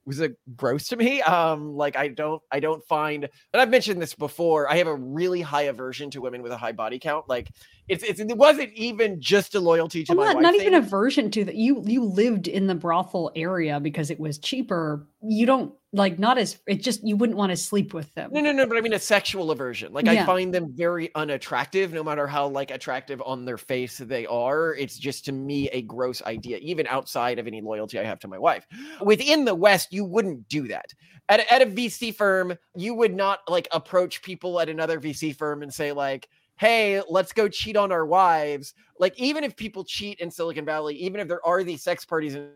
Was 0.04 0.20
it 0.20 0.36
gross 0.56 0.88
to 0.88 0.96
me? 0.96 1.22
Um 1.22 1.74
like 1.74 1.96
i 1.96 2.08
don't 2.08 2.42
i 2.50 2.60
don't 2.60 2.84
find 2.86 3.24
and 3.24 3.60
i've 3.60 3.70
mentioned 3.70 4.00
this 4.00 4.14
before 4.14 4.70
i 4.70 4.76
have 4.76 4.86
a 4.86 4.94
really 4.94 5.40
high 5.40 5.62
aversion 5.62 6.10
to 6.10 6.20
women 6.20 6.42
with 6.42 6.52
a 6.52 6.56
high 6.56 6.72
body 6.72 6.98
count. 6.98 7.28
Like 7.28 7.48
it's, 7.88 8.02
it's 8.04 8.20
it 8.20 8.36
wasn't 8.36 8.72
even 8.74 9.20
just 9.20 9.54
a 9.54 9.60
loyalty 9.60 10.04
to 10.04 10.14
well, 10.14 10.26
my 10.26 10.32
not, 10.34 10.42
not 10.42 10.54
even 10.54 10.74
aversion 10.74 11.30
to 11.32 11.44
that 11.44 11.56
you 11.56 11.82
you 11.84 12.04
lived 12.04 12.48
in 12.48 12.66
the 12.66 12.74
brothel 12.74 13.32
area 13.34 13.80
because 13.80 14.10
it 14.10 14.20
was 14.20 14.38
cheaper. 14.38 15.06
You 15.22 15.46
don't 15.46 15.74
like 15.92 16.18
not 16.18 16.38
as 16.38 16.58
it 16.66 16.82
just 16.82 17.06
you 17.06 17.16
wouldn't 17.16 17.36
want 17.36 17.50
to 17.50 17.56
sleep 17.56 17.92
with 17.92 18.12
them. 18.14 18.30
No, 18.32 18.40
no, 18.40 18.52
no. 18.52 18.66
But 18.66 18.78
I 18.78 18.80
mean 18.80 18.94
a 18.94 18.98
sexual 18.98 19.50
aversion. 19.50 19.92
Like 19.92 20.06
yeah. 20.06 20.22
I 20.22 20.26
find 20.26 20.52
them 20.52 20.72
very 20.72 21.14
unattractive, 21.14 21.92
no 21.92 22.02
matter 22.02 22.26
how 22.26 22.46
like 22.48 22.70
attractive 22.70 23.22
on 23.26 23.44
their 23.44 23.58
face 23.58 23.98
they 23.98 24.26
are. 24.26 24.74
It's 24.74 24.96
just 24.96 25.26
to 25.26 25.32
me 25.32 25.68
a 25.68 25.82
gross 25.82 26.22
idea, 26.22 26.58
even 26.58 26.86
outside 26.86 27.38
of 27.38 27.46
any 27.46 27.60
loyalty 27.60 27.98
I 27.98 28.04
have 28.04 28.20
to 28.20 28.28
my 28.28 28.38
wife. 28.38 28.66
Within 29.02 29.44
the 29.44 29.54
West, 29.54 29.92
you 29.92 30.04
wouldn't 30.04 30.48
do 30.48 30.68
that. 30.68 30.86
At, 31.28 31.40
at 31.52 31.62
a 31.62 31.66
VC 31.66 32.14
firm, 32.14 32.56
you 32.74 32.94
would 32.94 33.14
not 33.14 33.40
like 33.48 33.68
approach 33.72 34.22
people 34.22 34.60
at 34.60 34.68
another 34.68 34.98
VC 34.98 35.36
firm 35.36 35.62
and 35.62 35.72
say 35.72 35.92
like, 35.92 36.28
hey, 36.56 37.02
let's 37.08 37.32
go 37.32 37.48
cheat 37.48 37.76
on 37.76 37.92
our 37.92 38.06
wives. 38.06 38.74
Like, 38.98 39.18
even 39.18 39.42
if 39.42 39.56
people 39.56 39.84
cheat 39.84 40.20
in 40.20 40.30
Silicon 40.30 40.64
Valley, 40.64 40.94
even 40.96 41.20
if 41.20 41.28
there 41.28 41.44
are 41.44 41.64
these 41.64 41.82
sex 41.82 42.04
parties 42.04 42.34
sex 42.34 42.50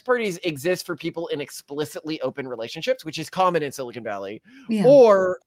parties 0.00 0.38
exist 0.44 0.86
for 0.86 0.96
people 0.96 1.28
in 1.28 1.40
explicitly 1.40 2.20
open 2.22 2.48
relationships, 2.48 3.04
which 3.04 3.18
is 3.18 3.28
common 3.28 3.62
in 3.62 3.72
Silicon 3.72 4.02
Valley, 4.02 4.42
yeah. 4.68 4.84
or 4.86 5.40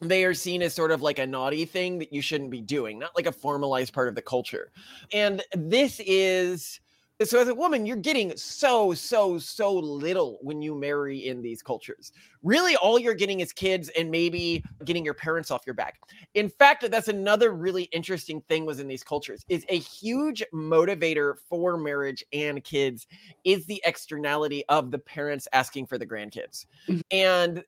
they 0.00 0.24
are 0.24 0.34
seen 0.34 0.62
as 0.62 0.74
sort 0.74 0.90
of 0.90 1.02
like 1.02 1.18
a 1.18 1.26
naughty 1.26 1.64
thing 1.64 1.98
that 1.98 2.12
you 2.12 2.20
shouldn't 2.20 2.50
be 2.50 2.60
doing, 2.60 2.98
not 2.98 3.14
like 3.14 3.26
a 3.26 3.32
formalized 3.32 3.92
part 3.92 4.08
of 4.08 4.14
the 4.14 4.22
culture. 4.22 4.72
And 5.12 5.42
this 5.54 6.00
is 6.04 6.80
so 7.24 7.40
as 7.40 7.48
a 7.48 7.54
woman 7.54 7.86
you're 7.86 7.96
getting 7.96 8.36
so 8.36 8.92
so 8.94 9.38
so 9.38 9.72
little 9.72 10.38
when 10.42 10.62
you 10.62 10.74
marry 10.74 11.26
in 11.26 11.42
these 11.42 11.62
cultures. 11.62 12.12
Really 12.42 12.76
all 12.76 12.98
you're 12.98 13.14
getting 13.14 13.40
is 13.40 13.52
kids 13.52 13.88
and 13.90 14.10
maybe 14.10 14.64
getting 14.84 15.04
your 15.04 15.14
parents 15.14 15.50
off 15.50 15.62
your 15.66 15.74
back. 15.74 15.98
In 16.34 16.48
fact 16.48 16.90
that's 16.90 17.08
another 17.08 17.52
really 17.52 17.84
interesting 17.84 18.40
thing 18.42 18.66
was 18.66 18.80
in 18.80 18.88
these 18.88 19.04
cultures 19.04 19.44
is 19.48 19.64
a 19.68 19.78
huge 19.78 20.42
motivator 20.52 21.34
for 21.48 21.76
marriage 21.76 22.24
and 22.32 22.62
kids 22.64 23.06
is 23.44 23.66
the 23.66 23.82
externality 23.84 24.64
of 24.68 24.90
the 24.90 24.98
parents 24.98 25.46
asking 25.52 25.86
for 25.86 25.98
the 25.98 26.06
grandkids. 26.06 26.66
Mm-hmm. 26.88 27.00
and 27.10 27.64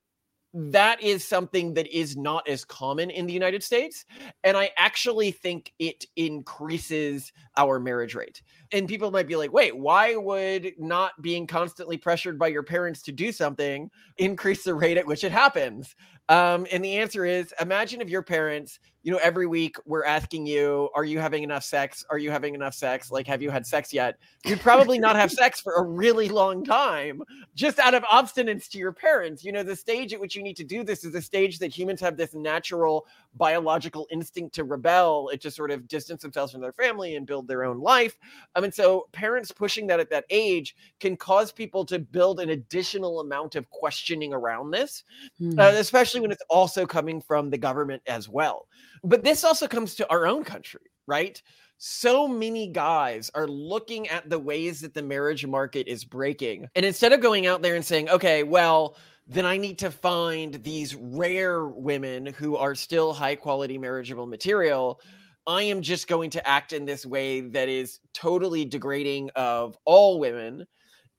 that 0.54 1.02
is 1.02 1.24
something 1.24 1.74
that 1.74 1.88
is 1.88 2.16
not 2.16 2.48
as 2.48 2.64
common 2.64 3.10
in 3.10 3.26
the 3.26 3.32
United 3.32 3.62
States. 3.62 4.04
And 4.44 4.56
I 4.56 4.70
actually 4.76 5.32
think 5.32 5.72
it 5.80 6.06
increases 6.14 7.32
our 7.56 7.80
marriage 7.80 8.14
rate. 8.14 8.40
And 8.72 8.88
people 8.88 9.10
might 9.10 9.26
be 9.26 9.34
like, 9.34 9.52
wait, 9.52 9.76
why 9.76 10.14
would 10.14 10.72
not 10.78 11.20
being 11.20 11.48
constantly 11.48 11.98
pressured 11.98 12.38
by 12.38 12.48
your 12.48 12.62
parents 12.62 13.02
to 13.02 13.12
do 13.12 13.32
something 13.32 13.90
increase 14.16 14.62
the 14.62 14.74
rate 14.74 14.96
at 14.96 15.06
which 15.06 15.24
it 15.24 15.32
happens? 15.32 15.96
Um, 16.28 16.66
and 16.70 16.84
the 16.84 16.98
answer 16.98 17.24
is 17.24 17.52
imagine 17.60 18.00
if 18.00 18.08
your 18.08 18.22
parents 18.22 18.78
you 19.04 19.12
know, 19.12 19.20
every 19.22 19.46
week 19.46 19.76
we're 19.84 20.04
asking 20.04 20.46
you, 20.46 20.88
are 20.94 21.04
you 21.04 21.18
having 21.18 21.42
enough 21.42 21.62
sex? 21.62 22.06
Are 22.08 22.16
you 22.16 22.30
having 22.30 22.54
enough 22.54 22.72
sex? 22.72 23.10
Like, 23.10 23.26
have 23.26 23.42
you 23.42 23.50
had 23.50 23.66
sex 23.66 23.92
yet? 23.92 24.16
You'd 24.46 24.60
probably 24.60 24.98
not 24.98 25.14
have 25.14 25.30
sex 25.42 25.60
for 25.60 25.74
a 25.74 25.82
really 25.82 26.30
long 26.30 26.64
time, 26.64 27.22
just 27.54 27.78
out 27.78 27.92
of 27.92 28.02
obstinance 28.04 28.66
to 28.70 28.78
your 28.78 28.92
parents. 28.92 29.44
You 29.44 29.52
know, 29.52 29.62
the 29.62 29.76
stage 29.76 30.14
at 30.14 30.20
which 30.20 30.34
you 30.34 30.42
need 30.42 30.56
to 30.56 30.64
do 30.64 30.82
this 30.82 31.04
is 31.04 31.14
a 31.14 31.20
stage 31.20 31.58
that 31.58 31.76
humans 31.76 32.00
have 32.00 32.16
this 32.16 32.32
natural 32.32 33.06
biological 33.34 34.06
instinct 34.10 34.54
to 34.54 34.64
rebel, 34.64 35.28
it 35.28 35.40
just 35.40 35.56
sort 35.56 35.70
of 35.70 35.86
distance 35.86 36.22
themselves 36.22 36.52
from 36.52 36.62
their 36.62 36.72
family 36.72 37.16
and 37.16 37.26
build 37.26 37.46
their 37.46 37.64
own 37.64 37.80
life. 37.80 38.16
I 38.54 38.60
mean, 38.60 38.72
so 38.72 39.08
parents 39.12 39.52
pushing 39.52 39.86
that 39.88 40.00
at 40.00 40.08
that 40.10 40.24
age 40.30 40.74
can 40.98 41.16
cause 41.16 41.52
people 41.52 41.84
to 41.86 41.98
build 41.98 42.40
an 42.40 42.50
additional 42.50 43.20
amount 43.20 43.54
of 43.54 43.68
questioning 43.68 44.32
around 44.32 44.70
this, 44.70 45.04
mm. 45.38 45.58
uh, 45.58 45.76
especially 45.76 46.20
when 46.20 46.30
it's 46.30 46.44
also 46.48 46.86
coming 46.86 47.20
from 47.20 47.50
the 47.50 47.58
government 47.58 48.02
as 48.06 48.30
well. 48.30 48.66
But 49.04 49.22
this 49.22 49.44
also 49.44 49.68
comes 49.68 49.94
to 49.96 50.10
our 50.10 50.26
own 50.26 50.44
country, 50.44 50.80
right? 51.06 51.40
so 51.78 52.26
many 52.26 52.68
guys 52.68 53.30
are 53.34 53.48
looking 53.48 54.08
at 54.08 54.30
the 54.30 54.38
ways 54.38 54.80
that 54.80 54.94
the 54.94 55.02
marriage 55.02 55.44
market 55.44 55.86
is 55.88 56.04
breaking. 56.04 56.68
And 56.74 56.84
instead 56.84 57.12
of 57.12 57.20
going 57.20 57.46
out 57.46 57.62
there 57.62 57.74
and 57.74 57.84
saying, 57.84 58.08
okay, 58.08 58.42
well, 58.42 58.96
then 59.26 59.46
I 59.46 59.56
need 59.56 59.78
to 59.78 59.90
find 59.90 60.54
these 60.62 60.94
rare 60.94 61.66
women 61.66 62.26
who 62.26 62.56
are 62.56 62.74
still 62.74 63.12
high 63.12 63.36
quality 63.36 63.78
marriageable 63.78 64.26
material. 64.26 65.00
I 65.46 65.62
am 65.64 65.82
just 65.82 66.08
going 66.08 66.30
to 66.30 66.48
act 66.48 66.72
in 66.72 66.84
this 66.84 67.04
way 67.04 67.40
that 67.40 67.68
is 67.68 68.00
totally 68.12 68.64
degrading 68.64 69.30
of 69.36 69.76
all 69.84 70.18
women. 70.18 70.66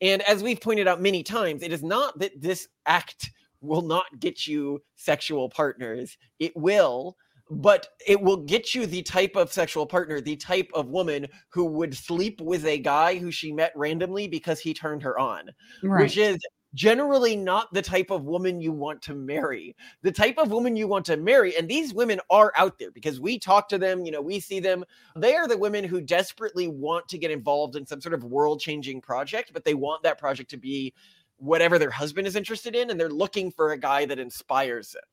And 0.01 0.21
as 0.23 0.43
we've 0.43 0.61
pointed 0.61 0.87
out 0.87 1.01
many 1.01 1.23
times, 1.23 1.63
it 1.63 1.71
is 1.71 1.83
not 1.83 2.17
that 2.19 2.41
this 2.41 2.67
act 2.85 3.31
will 3.61 3.81
not 3.81 4.05
get 4.19 4.45
you 4.45 4.81
sexual 4.95 5.49
partners. 5.49 6.17
It 6.39 6.55
will, 6.55 7.17
but 7.49 7.87
it 8.07 8.19
will 8.19 8.37
get 8.37 8.73
you 8.73 8.85
the 8.85 9.03
type 9.03 9.35
of 9.35 9.53
sexual 9.53 9.85
partner, 9.85 10.19
the 10.19 10.35
type 10.35 10.69
of 10.73 10.89
woman 10.89 11.27
who 11.49 11.65
would 11.65 11.95
sleep 11.95 12.41
with 12.41 12.65
a 12.65 12.79
guy 12.79 13.17
who 13.17 13.31
she 13.31 13.51
met 13.51 13.71
randomly 13.75 14.27
because 14.27 14.59
he 14.59 14.73
turned 14.73 15.03
her 15.03 15.17
on, 15.19 15.49
right. 15.83 16.01
which 16.01 16.17
is 16.17 16.37
generally 16.73 17.37
not 17.37 17.71
the 17.73 17.81
type 17.81 18.11
of 18.11 18.25
woman 18.25 18.59
you 18.59 18.71
want 18.71 19.01
to 19.01 19.15
marry. 19.15 19.75
The 20.01 20.11
type 20.11 20.37
of 20.37 20.51
woman 20.51 20.75
you 20.75 20.87
want 20.87 21.05
to 21.05 21.17
marry, 21.17 21.55
and 21.55 21.69
these 21.69 21.93
women 21.93 22.19
are 22.29 22.51
out 22.57 22.77
there 22.77 22.91
because 22.91 23.19
we 23.19 23.39
talk 23.39 23.69
to 23.69 23.77
them, 23.77 24.05
you 24.05 24.11
know, 24.11 24.21
we 24.21 24.39
see 24.39 24.59
them. 24.59 24.83
They 25.15 25.35
are 25.35 25.47
the 25.47 25.57
women 25.57 25.85
who 25.85 26.01
desperately 26.01 26.67
want 26.67 27.07
to 27.09 27.17
get 27.17 27.31
involved 27.31 27.75
in 27.75 27.85
some 27.85 28.01
sort 28.01 28.13
of 28.13 28.23
world 28.23 28.59
changing 28.59 29.01
project, 29.01 29.51
but 29.53 29.63
they 29.63 29.73
want 29.73 30.03
that 30.03 30.19
project 30.19 30.49
to 30.51 30.57
be 30.57 30.93
whatever 31.37 31.77
their 31.79 31.91
husband 31.91 32.27
is 32.27 32.35
interested 32.35 32.75
in, 32.75 32.89
and 32.89 32.99
they're 32.99 33.09
looking 33.09 33.51
for 33.51 33.71
a 33.71 33.77
guy 33.77 34.05
that 34.05 34.19
inspires 34.19 34.91
them. 34.91 35.03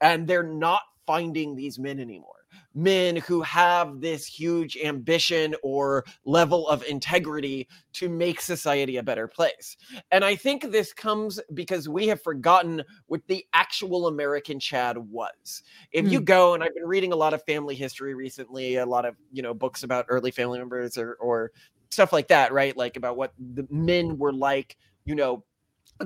And 0.00 0.26
they're 0.26 0.42
not 0.42 0.82
finding 1.06 1.54
these 1.54 1.78
men 1.78 1.98
anymore 1.98 2.42
men 2.74 3.16
who 3.16 3.42
have 3.42 4.00
this 4.00 4.26
huge 4.26 4.76
ambition 4.76 5.54
or 5.62 6.04
level 6.24 6.68
of 6.68 6.82
integrity 6.84 7.68
to 7.92 8.08
make 8.08 8.40
society 8.40 8.96
a 8.96 9.02
better 9.02 9.28
place. 9.28 9.76
And 10.10 10.24
I 10.24 10.36
think 10.36 10.70
this 10.70 10.92
comes 10.92 11.40
because 11.54 11.88
we 11.88 12.06
have 12.08 12.22
forgotten 12.22 12.82
what 13.06 13.26
the 13.26 13.44
actual 13.52 14.06
American 14.06 14.58
Chad 14.58 14.96
was. 14.96 15.62
If 15.92 16.10
you 16.10 16.18
hmm. 16.18 16.24
go, 16.24 16.54
and 16.54 16.62
I've 16.62 16.74
been 16.74 16.86
reading 16.86 17.12
a 17.12 17.16
lot 17.16 17.34
of 17.34 17.42
family 17.44 17.74
history 17.74 18.14
recently, 18.14 18.76
a 18.76 18.86
lot 18.86 19.04
of, 19.04 19.16
you 19.32 19.42
know, 19.42 19.54
books 19.54 19.82
about 19.82 20.06
early 20.08 20.30
family 20.30 20.58
members 20.58 20.96
or, 20.96 21.14
or 21.14 21.52
stuff 21.90 22.12
like 22.12 22.28
that, 22.28 22.52
right? 22.52 22.76
Like 22.76 22.96
about 22.96 23.16
what 23.16 23.32
the 23.38 23.66
men 23.70 24.18
were 24.18 24.32
like, 24.32 24.76
you 25.04 25.14
know, 25.14 25.44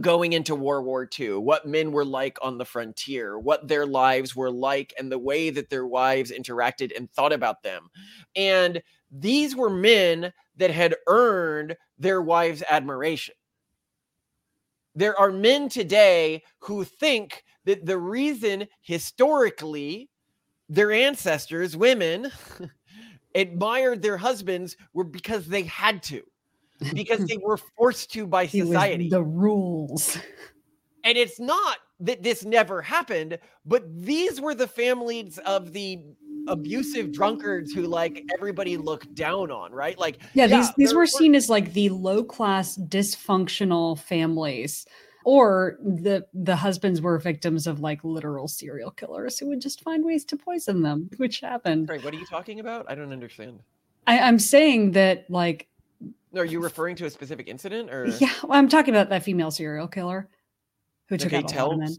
going 0.03 0.33
into 0.33 0.55
World 0.55 0.85
War 0.85 1.09
II, 1.19 1.35
what 1.35 1.67
men 1.67 1.93
were 1.93 2.05
like 2.05 2.39
on 2.43 2.59
the 2.59 2.65
frontier, 2.65 3.39
what 3.39 3.69
their 3.69 3.87
lives 3.87 4.35
were 4.35 4.51
like, 4.51 4.95
and 4.99 5.11
the 5.11 5.19
way 5.19 5.51
that 5.51 5.71
their 5.71 5.87
wives 5.87 6.31
interacted 6.31 6.97
and 6.97 7.11
thought 7.11 7.33
about 7.33 7.63
them. 7.63 7.89
And 8.35 8.83
these 9.11 9.55
were 9.55 9.71
men 9.71 10.33
that 10.57 10.71
had 10.71 10.97
earned 11.07 11.77
their 11.99 12.23
wives' 12.23 12.63
admiration. 12.69 13.35
There 14.95 15.19
are 15.19 15.31
men 15.31 15.69
today 15.69 16.43
who 16.61 16.85
think 16.85 17.45
that 17.65 17.85
the 17.85 17.99
reason 17.99 18.67
historically 18.81 20.09
their 20.69 20.91
ancestors, 20.91 21.77
women, 21.77 22.31
admired 23.35 24.03
their 24.03 24.17
husbands 24.17 24.77
were 24.95 25.05
because 25.05 25.47
they 25.47 25.63
had 25.63 26.03
to 26.05 26.23
because 26.93 27.25
they 27.27 27.39
were 27.39 27.57
forced 27.57 28.13
to 28.13 28.27
by 28.27 28.47
society. 28.47 29.09
the 29.09 29.23
rules. 29.23 30.19
And 31.05 31.17
it's 31.17 31.39
not 31.39 31.79
that 32.01 32.23
this 32.23 32.45
never 32.45 32.83
happened, 32.83 33.39
but 33.65 33.85
these 34.05 34.41
were 34.41 34.55
the 34.55 34.67
families 34.67 35.39
of 35.39 35.73
the 35.73 36.03
abusive 36.49 37.13
drunkards 37.13 37.73
who 37.73 37.83
like 37.83 38.25
everybody 38.33 38.77
looked 38.77 39.15
down 39.15 39.51
on, 39.51 39.73
right? 39.73 39.99
Like 39.99 40.19
yeah, 40.35 40.47
yeah 40.47 40.57
these 40.57 40.75
these 40.77 40.95
were 40.95 41.07
seen 41.07 41.35
as 41.35 41.49
like 41.49 41.73
the 41.73 41.89
low 41.91 42.23
class 42.23 42.77
dysfunctional 42.77 43.99
families 43.99 44.87
or 45.25 45.77
the 45.83 46.25
the 46.35 46.57
husbands 46.57 47.01
were 47.01 47.19
victims 47.19 47.67
of 47.67 47.81
like 47.81 48.05
literal 48.05 48.47
serial 48.47 48.91
killers 48.91 49.39
who 49.39 49.49
would 49.49 49.61
just 49.61 49.83
find 49.83 50.05
ways 50.05 50.25
to 50.27 50.37
poison 50.37 50.83
them, 50.83 51.11
which 51.17 51.41
happened. 51.41 51.89
Right, 51.89 52.03
what 52.05 52.15
are 52.15 52.19
you 52.19 52.27
talking 52.27 52.61
about? 52.61 52.87
I 52.89 52.95
don't 52.95 53.13
understand. 53.13 53.61
I, 54.07 54.21
I'm 54.21 54.39
saying 54.39 54.93
that 54.93 55.29
like 55.29 55.69
are 56.39 56.45
you 56.45 56.61
referring 56.61 56.97
to 56.97 57.07
a 57.07 57.11
specific 57.11 57.49
incident 57.49 57.91
or? 57.91 58.07
Yeah, 58.07 58.33
well, 58.43 58.59
I'm 58.59 58.69
talking 58.69 58.95
about 58.95 59.09
that 59.11 59.23
female 59.23 59.51
serial 59.51 59.89
killer 59.89 60.29
who 61.09 61.17
took 61.17 61.33
okay, 61.33 61.43
out 61.43 61.49
tell, 61.49 61.77
men. 61.77 61.95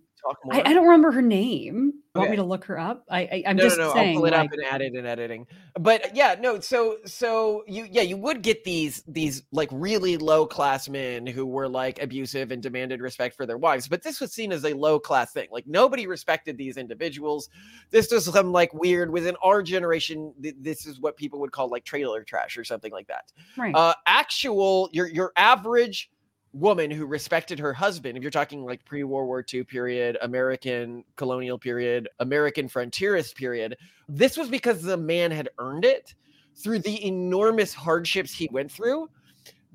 I, 0.52 0.62
I, 0.62 0.74
don't 0.74 0.86
remember 0.86 1.12
her 1.12 1.22
name. 1.22 1.94
Okay. 2.16 2.20
Want 2.20 2.32
me 2.32 2.38
to 2.38 2.44
look 2.44 2.66
her 2.66 2.80
up? 2.80 3.06
I, 3.10 3.20
I 3.20 3.44
am 3.46 3.58
no, 3.58 3.64
just 3.64 3.78
no, 3.78 3.88
no. 3.88 3.94
saying. 3.94 4.10
I'll 4.10 4.22
pull 4.22 4.26
it 4.26 4.32
like, 4.32 4.46
up 4.48 4.54
and 4.54 4.64
add 4.66 4.82
it 4.82 4.96
in 4.96 5.06
editing. 5.06 5.46
But 5.80 6.16
yeah, 6.16 6.36
no. 6.40 6.60
So 6.60 6.98
so 7.06 7.64
you 7.68 7.88
yeah 7.90 8.02
you 8.02 8.18
would 8.18 8.42
get 8.42 8.64
these 8.64 9.04
these 9.08 9.44
like 9.52 9.70
really 9.72 10.18
low 10.18 10.46
class 10.46 10.90
men 10.90 11.28
who 11.28 11.46
were 11.46 11.70
like 11.70 12.02
abusive 12.02 12.52
and 12.52 12.62
demanded 12.62 13.02
respect 13.02 13.36
for 13.36 13.46
their 13.46 13.58
wives. 13.58 13.88
But 13.88 14.04
this 14.04 14.20
was 14.20 14.34
seen 14.34 14.52
as 14.52 14.66
a 14.66 14.74
low 14.74 15.00
class 15.00 15.32
thing. 15.32 15.48
Like 15.52 15.68
nobody 15.68 16.08
respected 16.08 16.58
these 16.58 16.78
individuals. 16.78 17.50
This 17.92 18.12
was 18.12 18.26
some 18.26 18.52
like 18.52 18.74
weird 18.74 19.12
within 19.12 19.36
our 19.44 19.62
generation. 19.62 20.34
Th- 20.42 20.56
this 20.60 20.86
is 20.86 21.00
what 21.00 21.18
people 21.18 21.40
would 21.40 21.52
call 21.52 21.70
like 21.70 21.86
trailer 21.86 22.24
trash 22.24 22.58
or 22.58 22.64
something 22.64 22.92
like 22.92 23.08
that. 23.08 23.32
Right. 23.56 23.76
Uh, 23.76 23.94
actual 24.08 24.90
your 24.92 25.08
your 25.08 25.32
average 25.36 26.10
woman 26.54 26.90
who 26.90 27.06
respected 27.06 27.60
her 27.60 27.74
husband, 27.74 28.18
if 28.18 28.24
you're 28.24 28.32
talking 28.32 28.64
like 28.64 28.84
pre 28.86 29.04
World 29.04 29.28
War 29.28 29.46
II 29.54 29.64
period, 29.64 30.18
American 30.22 31.04
colonial 31.16 31.58
period, 31.58 32.10
American 32.20 32.68
frontierist 32.68 33.36
period, 33.36 33.78
this 34.08 34.38
was 34.38 34.50
because 34.50 34.82
the 34.82 34.98
man 34.98 35.32
had 35.32 35.50
earned 35.60 35.86
it 35.86 36.16
through 36.56 36.80
the 36.80 37.06
enormous 37.06 37.74
hardships 37.74 38.34
he 38.34 38.50
went 38.52 38.72
through. 38.72 39.10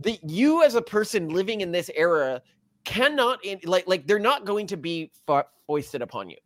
That 0.00 0.18
you, 0.28 0.64
as 0.64 0.74
a 0.74 0.82
person 0.82 1.28
living 1.28 1.60
in 1.60 1.70
this 1.70 1.90
era, 1.94 2.42
cannot 2.84 3.44
in, 3.44 3.60
like 3.64 3.86
like 3.86 4.06
they're 4.06 4.18
not 4.18 4.44
going 4.44 4.66
to 4.68 4.76
be 4.76 5.10
fo- 5.26 5.44
foisted 5.66 6.02
upon 6.02 6.30
you. 6.30 6.38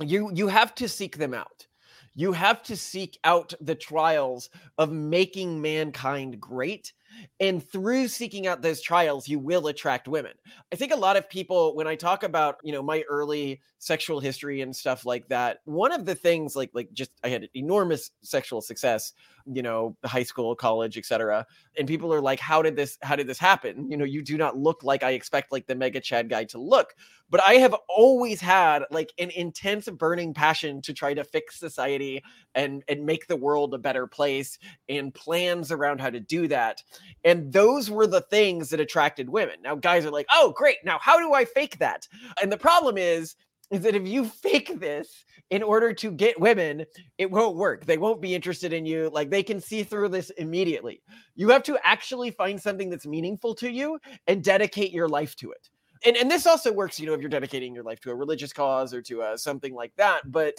You 0.00 0.30
you 0.34 0.48
have 0.48 0.74
to 0.76 0.88
seek 0.88 1.16
them 1.16 1.34
out. 1.34 1.66
You 2.14 2.32
have 2.32 2.62
to 2.64 2.76
seek 2.76 3.18
out 3.24 3.54
the 3.60 3.74
trials 3.74 4.50
of 4.76 4.92
making 4.92 5.60
mankind 5.60 6.40
great 6.40 6.92
And 7.40 7.66
through 7.66 8.08
seeking 8.08 8.46
out 8.46 8.62
those 8.62 8.80
trials, 8.80 9.28
you 9.28 9.38
will 9.38 9.66
attract 9.68 10.08
women. 10.08 10.32
I 10.72 10.76
think 10.76 10.92
a 10.92 10.96
lot 10.96 11.16
of 11.16 11.28
people, 11.28 11.74
when 11.74 11.86
I 11.86 11.94
talk 11.94 12.22
about, 12.22 12.58
you 12.62 12.72
know, 12.72 12.82
my 12.82 13.02
early 13.08 13.60
sexual 13.78 14.20
history 14.20 14.60
and 14.60 14.74
stuff 14.74 15.04
like 15.04 15.28
that, 15.28 15.58
one 15.64 15.92
of 15.92 16.04
the 16.04 16.14
things 16.14 16.54
like 16.54 16.70
like 16.72 16.92
just 16.92 17.10
I 17.24 17.28
had 17.28 17.48
enormous 17.54 18.10
sexual 18.22 18.60
success, 18.60 19.12
you 19.46 19.62
know, 19.62 19.96
high 20.04 20.22
school, 20.22 20.54
college, 20.54 20.96
etc. 20.98 21.46
And 21.78 21.88
people 21.88 22.12
are 22.12 22.20
like, 22.20 22.40
how 22.40 22.62
did 22.62 22.76
this 22.76 22.98
how 23.02 23.16
did 23.16 23.26
this 23.26 23.38
happen? 23.38 23.90
You 23.90 23.96
know, 23.96 24.04
you 24.04 24.22
do 24.22 24.36
not 24.36 24.56
look 24.56 24.82
like 24.82 25.02
I 25.02 25.12
expect 25.12 25.52
like 25.52 25.66
the 25.66 25.74
mega 25.74 26.00
Chad 26.00 26.28
guy 26.28 26.44
to 26.44 26.58
look. 26.58 26.94
But 27.30 27.40
I 27.46 27.54
have 27.54 27.74
always 27.88 28.40
had 28.40 28.84
like 28.90 29.12
an 29.18 29.30
intense 29.30 29.88
burning 29.88 30.34
passion 30.34 30.82
to 30.82 30.92
try 30.92 31.14
to 31.14 31.24
fix 31.24 31.58
society 31.58 32.22
and 32.54 32.82
and 32.88 33.06
make 33.06 33.26
the 33.26 33.36
world 33.36 33.74
a 33.74 33.78
better 33.78 34.06
place 34.06 34.58
and 34.88 35.14
plans 35.14 35.72
around 35.72 36.00
how 36.00 36.10
to 36.10 36.20
do 36.20 36.48
that. 36.48 36.82
And 37.24 37.52
those 37.52 37.90
were 37.90 38.06
the 38.06 38.20
things 38.20 38.70
that 38.70 38.80
attracted 38.80 39.28
women. 39.30 39.56
Now 39.62 39.76
guys 39.76 40.04
are 40.04 40.10
like, 40.10 40.26
"Oh, 40.32 40.52
great. 40.56 40.76
Now 40.84 40.98
how 41.00 41.18
do 41.18 41.32
I 41.32 41.44
fake 41.44 41.78
that?" 41.78 42.06
And 42.42 42.52
the 42.52 42.58
problem 42.58 42.98
is 42.98 43.34
is 43.72 43.80
that 43.80 43.96
if 43.96 44.06
you 44.06 44.26
fake 44.26 44.78
this 44.78 45.24
in 45.50 45.62
order 45.62 45.92
to 45.94 46.12
get 46.12 46.38
women, 46.38 46.84
it 47.18 47.30
won't 47.30 47.56
work. 47.56 47.86
They 47.86 47.98
won't 47.98 48.20
be 48.20 48.34
interested 48.34 48.72
in 48.72 48.86
you. 48.86 49.10
Like 49.12 49.30
they 49.30 49.42
can 49.42 49.60
see 49.60 49.82
through 49.82 50.10
this 50.10 50.30
immediately. 50.30 51.02
You 51.34 51.48
have 51.48 51.62
to 51.64 51.78
actually 51.82 52.30
find 52.30 52.60
something 52.60 52.90
that's 52.90 53.06
meaningful 53.06 53.54
to 53.56 53.70
you 53.70 53.98
and 54.26 54.44
dedicate 54.44 54.92
your 54.92 55.08
life 55.08 55.34
to 55.36 55.50
it. 55.50 55.70
And 56.04 56.16
and 56.16 56.30
this 56.30 56.46
also 56.46 56.72
works, 56.72 57.00
you 57.00 57.06
know, 57.06 57.14
if 57.14 57.20
you're 57.20 57.30
dedicating 57.30 57.74
your 57.74 57.84
life 57.84 58.00
to 58.00 58.10
a 58.10 58.14
religious 58.14 58.52
cause 58.52 58.92
or 58.92 59.00
to 59.02 59.22
uh, 59.22 59.36
something 59.36 59.74
like 59.74 59.92
that. 59.96 60.30
But 60.30 60.54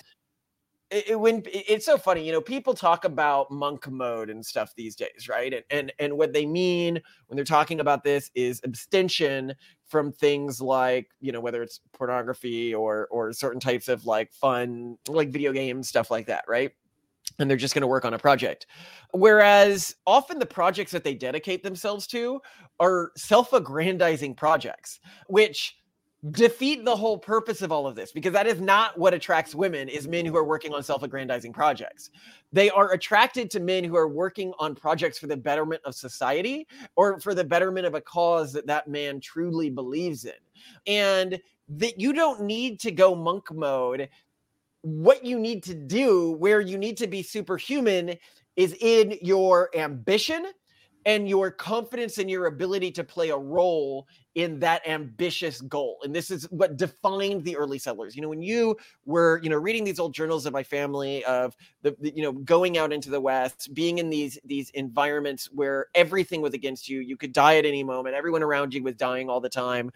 it, 0.93 1.19
when 1.19 1.43
it's 1.45 1.85
so 1.85 1.97
funny, 1.97 2.25
you 2.25 2.31
know, 2.31 2.41
people 2.41 2.73
talk 2.73 3.05
about 3.05 3.50
monk 3.51 3.89
mode 3.89 4.29
and 4.29 4.45
stuff 4.45 4.73
these 4.75 4.95
days, 4.95 5.27
right? 5.27 5.53
And 5.53 5.63
and 5.69 5.93
and 6.00 6.17
what 6.17 6.33
they 6.33 6.45
mean 6.45 7.01
when 7.27 7.35
they're 7.35 7.45
talking 7.45 7.79
about 7.79 8.03
this 8.03 8.29
is 8.35 8.62
abstention 8.63 9.53
from 9.88 10.12
things 10.12 10.62
like 10.62 11.09
you 11.19 11.31
know 11.31 11.39
whether 11.39 11.62
it's 11.62 11.79
pornography 11.93 12.73
or 12.73 13.07
or 13.12 13.31
certain 13.33 13.59
types 13.59 13.88
of 13.88 14.05
like 14.05 14.31
fun 14.33 14.97
like 15.07 15.29
video 15.29 15.51
games 15.51 15.88
stuff 15.88 16.09
like 16.09 16.25
that 16.25 16.43
right 16.47 16.71
and 17.39 17.50
they're 17.50 17.57
just 17.57 17.73
going 17.73 17.81
to 17.81 17.88
work 17.88 18.03
on 18.03 18.15
a 18.15 18.17
project 18.17 18.65
whereas 19.12 19.95
often 20.07 20.39
the 20.39 20.45
projects 20.47 20.91
that 20.91 21.03
they 21.03 21.13
dedicate 21.13 21.62
themselves 21.62 22.07
to 22.07 22.41
are 22.79 23.12
self-aggrandizing 23.15 24.33
projects 24.33 25.00
which 25.27 25.75
defeat 26.32 26.86
the 26.86 26.96
whole 26.96 27.18
purpose 27.18 27.62
of 27.62 27.72
all 27.72 27.86
of 27.86 27.96
this 27.96 28.12
because 28.13 28.32
that 28.32 28.48
is 28.48 28.62
not 28.62 28.98
what 28.98 29.13
attracts 29.13 29.53
women 29.53 29.89
is 29.89 30.08
men 30.08 30.25
who 30.25 30.38
are 30.38 30.46
working 30.46 30.74
on 30.74 30.82
self-aggrandizing 30.82 31.51
projects. 31.51 32.12
They 32.53 32.70
are 32.70 32.94
attracted 32.94 33.51
to 33.51 33.60
men 33.60 33.84
who 33.84 33.98
are 33.98 34.08
working 34.08 34.53
on 34.58 34.74
projects 34.74 35.20
for 35.20 35.27
the 35.27 35.36
betterment 35.36 35.82
of 35.84 35.96
society 35.96 36.65
or 36.96 37.20
for 37.20 37.34
the 37.34 37.44
betterment 37.44 37.86
of 37.86 37.94
a 37.94 38.01
cause 38.01 38.53
that 38.53 38.68
that 38.68 38.88
man 38.88 39.20
truly 39.20 39.70
believes 39.70 40.24
in. 40.24 40.32
And 40.88 41.39
that 41.70 42.00
you 42.00 42.13
don't 42.13 42.42
need 42.42 42.80
to 42.82 42.92
go 42.92 43.15
monk 43.15 43.51
mode. 43.51 44.10
What 44.82 45.25
you 45.25 45.39
need 45.39 45.63
to 45.63 45.74
do 45.74 46.32
where 46.34 46.62
you 46.62 46.77
need 46.77 46.98
to 46.98 47.08
be 47.08 47.22
superhuman 47.24 48.15
is 48.56 48.75
in 48.80 49.18
your 49.22 49.70
ambition 49.75 50.46
and 51.05 51.27
your 51.27 51.51
confidence 51.51 52.17
in 52.17 52.29
your 52.29 52.45
ability 52.45 52.91
to 52.91 53.03
play 53.03 53.29
a 53.29 53.38
role 53.38 54.07
in 54.36 54.60
that 54.60 54.88
ambitious 54.88 55.62
goal. 55.62 56.00
And 56.03 56.15
this 56.15 56.31
is 56.31 56.45
what 56.50 56.77
defined 56.77 57.43
the 57.43 57.55
early 57.55 57.77
settlers. 57.77 58.15
You 58.15 58.22
know, 58.22 58.29
when 58.29 58.41
you 58.41 58.77
were, 59.05 59.39
you 59.43 59.50
know, 59.50 59.57
reading 59.57 59.83
these 59.83 60.00
old 60.00 60.13
journals 60.13 60.45
of 60.45 60.53
my 60.53 60.63
family 60.63 61.24
of 61.25 61.55
the, 61.83 61.95
the, 62.00 62.13
you 62.15 62.24
know, 62.24 62.31
going 62.31 62.77
out 62.77 62.91
into 62.91 63.10
the 63.10 63.22
West, 63.22 63.74
being 63.74 64.00
in 64.00 64.10
these 64.10 64.39
these 64.43 64.69
environments 64.72 65.50
where 65.51 65.88
everything 65.93 66.41
was 66.41 66.53
against 66.53 66.89
you, 66.89 67.00
you 67.00 67.17
could 67.17 67.33
die 67.33 67.57
at 67.57 67.65
any 67.65 67.83
moment, 67.83 68.15
everyone 68.15 68.43
around 68.43 68.74
you 68.74 68.81
was 68.81 68.95
dying 68.95 69.29
all 69.29 69.41
the 69.41 69.50
time. 69.50 69.91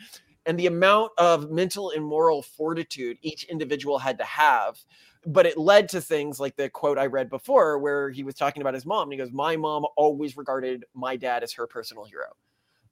And 0.46 0.58
the 0.58 0.68
amount 0.68 1.12
of 1.18 1.52
mental 1.52 1.92
and 1.92 2.06
moral 2.06 2.42
fortitude 2.42 3.18
each 3.22 3.44
individual 3.46 4.00
had 4.00 4.18
to 4.20 4.24
have 4.24 4.80
but 5.28 5.46
it 5.46 5.58
led 5.58 5.90
to 5.90 6.00
things 6.00 6.40
like 6.40 6.56
the 6.56 6.70
quote 6.70 6.98
I 6.98 7.06
read 7.06 7.30
before, 7.30 7.78
where 7.80 8.10
he 8.10 8.24
was 8.24 8.34
talking 8.34 8.62
about 8.62 8.74
his 8.74 8.86
mom. 8.86 9.04
And 9.04 9.14
he 9.14 9.18
goes, 9.18 9.32
My 9.32 9.58
mom 9.58 9.86
always 9.98 10.38
regarded 10.38 10.86
my 10.94 11.18
dad 11.18 11.44
as 11.44 11.52
her 11.54 11.68
personal 11.68 12.06
hero. 12.06 12.28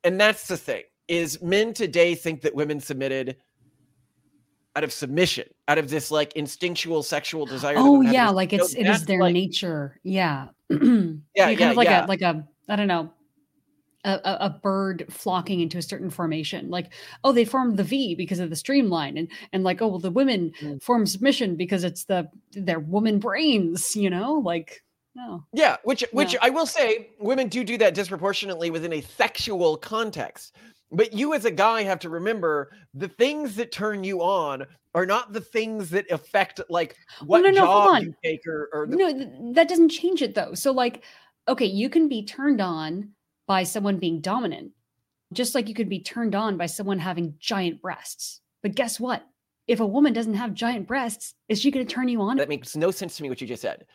And 0.04 0.20
that's 0.20 0.48
the 0.48 0.58
thing 0.58 0.84
is 1.08 1.42
men 1.42 1.74
today 1.74 2.13
think 2.13 2.42
that 2.42 2.54
women 2.54 2.80
submitted 2.80 3.38
out 4.75 4.84
of 4.84 4.92
submission, 4.92 5.48
out 5.68 5.77
of 5.77 5.89
this 5.89 6.12
like 6.12 6.34
instinctual 6.34 7.04
sexual 7.04 7.46
desire. 7.48 7.75
Oh 7.77 8.01
yeah, 8.01 8.30
like 8.30 8.51
it's 8.51 8.75
it 8.75 8.86
is 8.86 9.06
their 9.06 9.22
like, 9.22 9.34
nature. 9.34 10.00
Yeah. 10.04 10.50
yeah, 10.70 11.13
yeah, 11.36 11.70
of 11.70 11.77
like 11.77 11.88
yeah. 11.88 12.05
a 12.05 12.07
like 12.07 12.22
a 12.22 12.46
I 12.68 12.75
don't 12.75 12.88
know 12.88 13.14
a, 14.05 14.46
a, 14.46 14.50
bird 14.50 15.05
flocking 15.09 15.61
into 15.61 15.77
a 15.77 15.81
certain 15.81 16.09
formation. 16.09 16.70
Like 16.70 16.94
oh 17.24 17.31
they 17.31 17.46
formed 17.46 17.77
the 17.77 17.83
v 17.83 18.15
because 18.15 18.39
of 18.39 18.50
the 18.50 18.55
streamline 18.55 19.18
and 19.18 19.27
and 19.51 19.63
like 19.63 19.81
oh 19.81 19.87
well 19.87 20.00
the 20.00 20.11
women 20.11 20.51
mm. 20.61 20.81
form 20.81 21.05
submission 21.05 21.55
because 21.55 21.83
it's 21.83 22.05
the 22.05 22.29
their 22.51 22.79
woman 22.79 23.20
brains 23.20 23.96
you 23.96 24.09
know? 24.09 24.33
Like 24.35 24.83
no. 25.15 25.44
Yeah 25.53 25.77
which 25.83 26.05
which 26.11 26.33
no. 26.33 26.39
i 26.41 26.50
will 26.50 26.65
say 26.65 27.09
women 27.20 27.48
do 27.48 27.63
do 27.63 27.77
that 27.77 27.94
disproportionately 27.94 28.70
within 28.70 28.94
a 28.94 29.01
sexual 29.01 29.77
context. 29.77 30.55
But 30.91 31.13
you 31.13 31.33
as 31.33 31.46
a 31.46 31.51
guy 31.51 31.83
have 31.83 32.00
to 32.00 32.09
remember 32.09 32.72
the 32.94 33.07
things 33.07 33.55
that 33.55 33.72
turn 33.72 34.03
you 34.03 34.22
on 34.22 34.65
are 34.94 35.05
not 35.05 35.33
the 35.33 35.41
things 35.41 35.89
that 35.89 36.09
affect 36.11 36.61
like 36.70 36.96
what 37.25 37.44
well, 37.44 37.51
no, 37.51 37.59
no, 37.59 37.65
job 37.65 38.03
you 38.03 38.15
take 38.24 38.46
or, 38.46 38.70
or 38.72 38.87
the- 38.87 38.96
no 38.96 39.11
th- 39.11 39.29
that 39.55 39.68
doesn't 39.68 39.89
change 39.89 40.22
it 40.22 40.35
though. 40.35 40.53
So 40.53 40.72
like 40.72 41.03
okay 41.48 41.65
you 41.65 41.89
can 41.89 42.07
be 42.07 42.24
turned 42.24 42.61
on 42.61 43.09
by 43.48 43.64
someone 43.64 43.98
being 43.98 44.22
dominant 44.22 44.72
just 45.34 45.55
like 45.55 45.68
you 45.68 45.74
could 45.74 45.90
be 45.90 46.00
turned 46.00 46.36
on 46.36 46.58
by 46.58 46.66
someone 46.66 47.00
having 47.00 47.36
giant 47.40 47.81
breasts 47.81 48.42
but 48.62 48.75
guess 48.75 49.00
what 49.00 49.25
if 49.68 49.79
a 49.79 49.86
woman 49.86 50.14
doesn't 50.14 50.36
have 50.36 50.53
giant 50.53 50.88
breasts 50.88 51.34
is 51.50 51.60
she 51.60 51.72
going 51.72 51.86
to 51.86 51.94
turn 51.94 52.08
you 52.08 52.22
on 52.22 52.38
that 52.38 52.50
makes 52.50 52.75
no 52.75 52.92
sense 52.92 53.18
to 53.18 53.24
me 53.24 53.29
what 53.29 53.42
you 53.42 53.48
just 53.48 53.62
said 53.62 53.86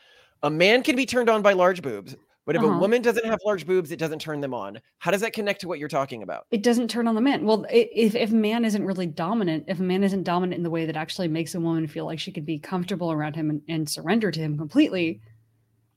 a 0.42 0.50
man 0.50 0.82
can 0.82 0.96
be 0.96 1.06
turned 1.06 1.28
on 1.28 1.42
by 1.42 1.52
large 1.52 1.82
boobs 1.82 2.16
but 2.50 2.56
if 2.56 2.62
uh-huh. 2.62 2.72
a 2.72 2.78
woman 2.78 3.00
doesn't 3.00 3.24
have 3.26 3.38
large 3.44 3.64
boobs, 3.64 3.92
it 3.92 3.98
doesn't 4.00 4.18
turn 4.18 4.40
them 4.40 4.54
on. 4.54 4.80
How 4.98 5.12
does 5.12 5.20
that 5.20 5.32
connect 5.32 5.60
to 5.60 5.68
what 5.68 5.78
you're 5.78 5.88
talking 5.88 6.24
about? 6.24 6.46
It 6.50 6.64
doesn't 6.64 6.88
turn 6.88 7.06
on 7.06 7.14
the 7.14 7.20
man. 7.20 7.44
Well, 7.44 7.64
if 7.70 8.16
if 8.16 8.32
man 8.32 8.64
isn't 8.64 8.84
really 8.84 9.06
dominant, 9.06 9.66
if 9.68 9.78
a 9.78 9.84
man 9.84 10.02
isn't 10.02 10.24
dominant 10.24 10.56
in 10.56 10.62
the 10.64 10.70
way 10.70 10.84
that 10.86 10.96
actually 10.96 11.28
makes 11.28 11.54
a 11.54 11.60
woman 11.60 11.86
feel 11.86 12.06
like 12.06 12.18
she 12.18 12.32
could 12.32 12.46
be 12.46 12.58
comfortable 12.58 13.12
around 13.12 13.36
him 13.36 13.50
and, 13.50 13.62
and 13.68 13.88
surrender 13.88 14.30
to 14.30 14.40
him 14.40 14.58
completely. 14.58 15.20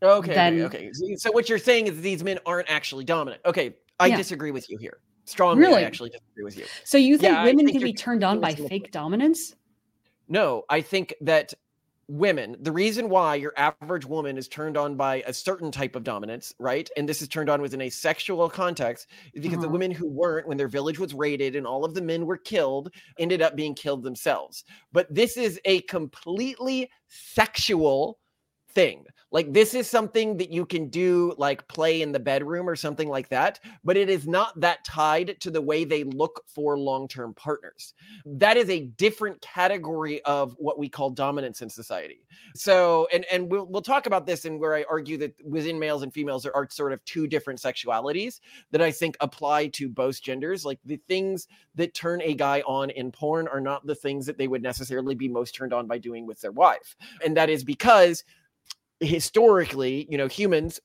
Okay, 0.03 0.33
then, 0.33 0.61
okay. 0.63 0.91
So 1.15 1.31
what 1.31 1.47
you're 1.47 1.57
saying 1.57 1.87
is 1.87 2.01
these 2.01 2.23
men 2.23 2.39
aren't 2.45 2.69
actually 2.69 3.05
dominant. 3.05 3.41
Okay, 3.45 3.75
I 3.99 4.07
yeah. 4.07 4.17
disagree 4.17 4.51
with 4.51 4.69
you 4.69 4.77
here. 4.77 4.99
Strongly, 5.25 5.61
really? 5.65 5.83
I 5.83 5.85
actually 5.85 6.09
disagree 6.09 6.43
with 6.43 6.57
you. 6.57 6.65
So 6.83 6.97
you 6.97 7.17
think 7.17 7.33
yeah, 7.33 7.43
women 7.45 7.65
think 7.65 7.77
can 7.77 7.83
be 7.83 7.93
turned 7.93 8.23
on 8.23 8.41
by 8.41 8.53
fake 8.53 8.91
dominance? 8.91 9.55
No, 10.27 10.63
I 10.69 10.81
think 10.81 11.13
that 11.21 11.53
women, 12.09 12.57
the 12.59 12.71
reason 12.71 13.07
why 13.07 13.35
your 13.35 13.53
average 13.55 14.05
woman 14.05 14.37
is 14.37 14.49
turned 14.49 14.75
on 14.75 14.95
by 14.95 15.23
a 15.25 15.33
certain 15.33 15.71
type 15.71 15.95
of 15.95 16.03
dominance, 16.03 16.53
right? 16.59 16.89
And 16.97 17.07
this 17.07 17.21
is 17.21 17.29
turned 17.29 17.49
on 17.49 17.61
within 17.61 17.81
a 17.81 17.89
sexual 17.89 18.49
context, 18.49 19.07
is 19.33 19.41
because 19.41 19.59
uh-huh. 19.59 19.67
the 19.67 19.69
women 19.69 19.91
who 19.91 20.09
weren't, 20.09 20.45
when 20.45 20.57
their 20.57 20.67
village 20.67 20.99
was 20.99 21.13
raided 21.13 21.55
and 21.55 21.65
all 21.65 21.85
of 21.85 21.93
the 21.93 22.01
men 22.01 22.25
were 22.25 22.37
killed, 22.37 22.93
ended 23.17 23.41
up 23.41 23.55
being 23.55 23.73
killed 23.73 24.03
themselves. 24.03 24.65
But 24.91 25.13
this 25.13 25.37
is 25.37 25.59
a 25.63 25.81
completely 25.83 26.89
sexual 27.07 28.19
thing. 28.71 29.05
Like 29.33 29.51
this 29.51 29.73
is 29.73 29.89
something 29.89 30.37
that 30.37 30.51
you 30.51 30.63
can 30.63 30.89
do 30.89 31.33
like 31.39 31.67
play 31.67 32.03
in 32.03 32.11
the 32.11 32.19
bedroom 32.19 32.69
or 32.69 32.75
something 32.75 33.09
like 33.09 33.29
that, 33.29 33.59
but 33.83 33.97
it 33.97 34.07
is 34.07 34.27
not 34.27 34.57
that 34.59 34.85
tied 34.85 35.39
to 35.41 35.49
the 35.49 35.61
way 35.61 35.83
they 35.83 36.03
look 36.03 36.43
for 36.45 36.77
long-term 36.77 37.33
partners. 37.33 37.95
That 38.25 38.57
is 38.57 38.69
a 38.69 38.81
different 38.81 39.41
category 39.41 40.21
of 40.23 40.55
what 40.59 40.77
we 40.77 40.87
call 40.87 41.09
dominance 41.09 41.63
in 41.63 41.69
society. 41.69 42.27
So 42.55 43.07
and 43.11 43.25
and 43.31 43.49
we'll 43.49 43.65
we'll 43.65 43.81
talk 43.81 44.05
about 44.05 44.27
this 44.27 44.45
and 44.45 44.59
where 44.59 44.75
I 44.75 44.85
argue 44.87 45.17
that 45.17 45.33
within 45.43 45.79
males 45.79 46.03
and 46.03 46.13
females 46.13 46.43
there 46.43 46.55
are 46.55 46.69
sort 46.69 46.93
of 46.93 47.03
two 47.03 47.25
different 47.25 47.59
sexualities 47.59 48.39
that 48.69 48.83
I 48.83 48.91
think 48.91 49.17
apply 49.19 49.67
to 49.69 49.89
both 49.89 50.21
genders. 50.21 50.63
Like 50.63 50.79
the 50.85 51.01
things 51.07 51.47
that 51.73 51.95
turn 51.95 52.21
a 52.21 52.35
guy 52.35 52.61
on 52.67 52.91
in 52.91 53.11
porn 53.11 53.47
are 53.47 53.59
not 53.59 53.87
the 53.87 53.95
things 53.95 54.27
that 54.27 54.37
they 54.37 54.47
would 54.47 54.61
necessarily 54.61 55.15
be 55.15 55.27
most 55.27 55.55
turned 55.55 55.73
on 55.73 55.87
by 55.87 55.97
doing 55.97 56.27
with 56.27 56.39
their 56.39 56.51
wife. 56.51 56.95
And 57.25 57.35
that 57.35 57.49
is 57.49 57.63
because 57.63 58.23
historically, 59.03 60.07
you 60.09 60.17
know, 60.17 60.27
humans 60.27 60.79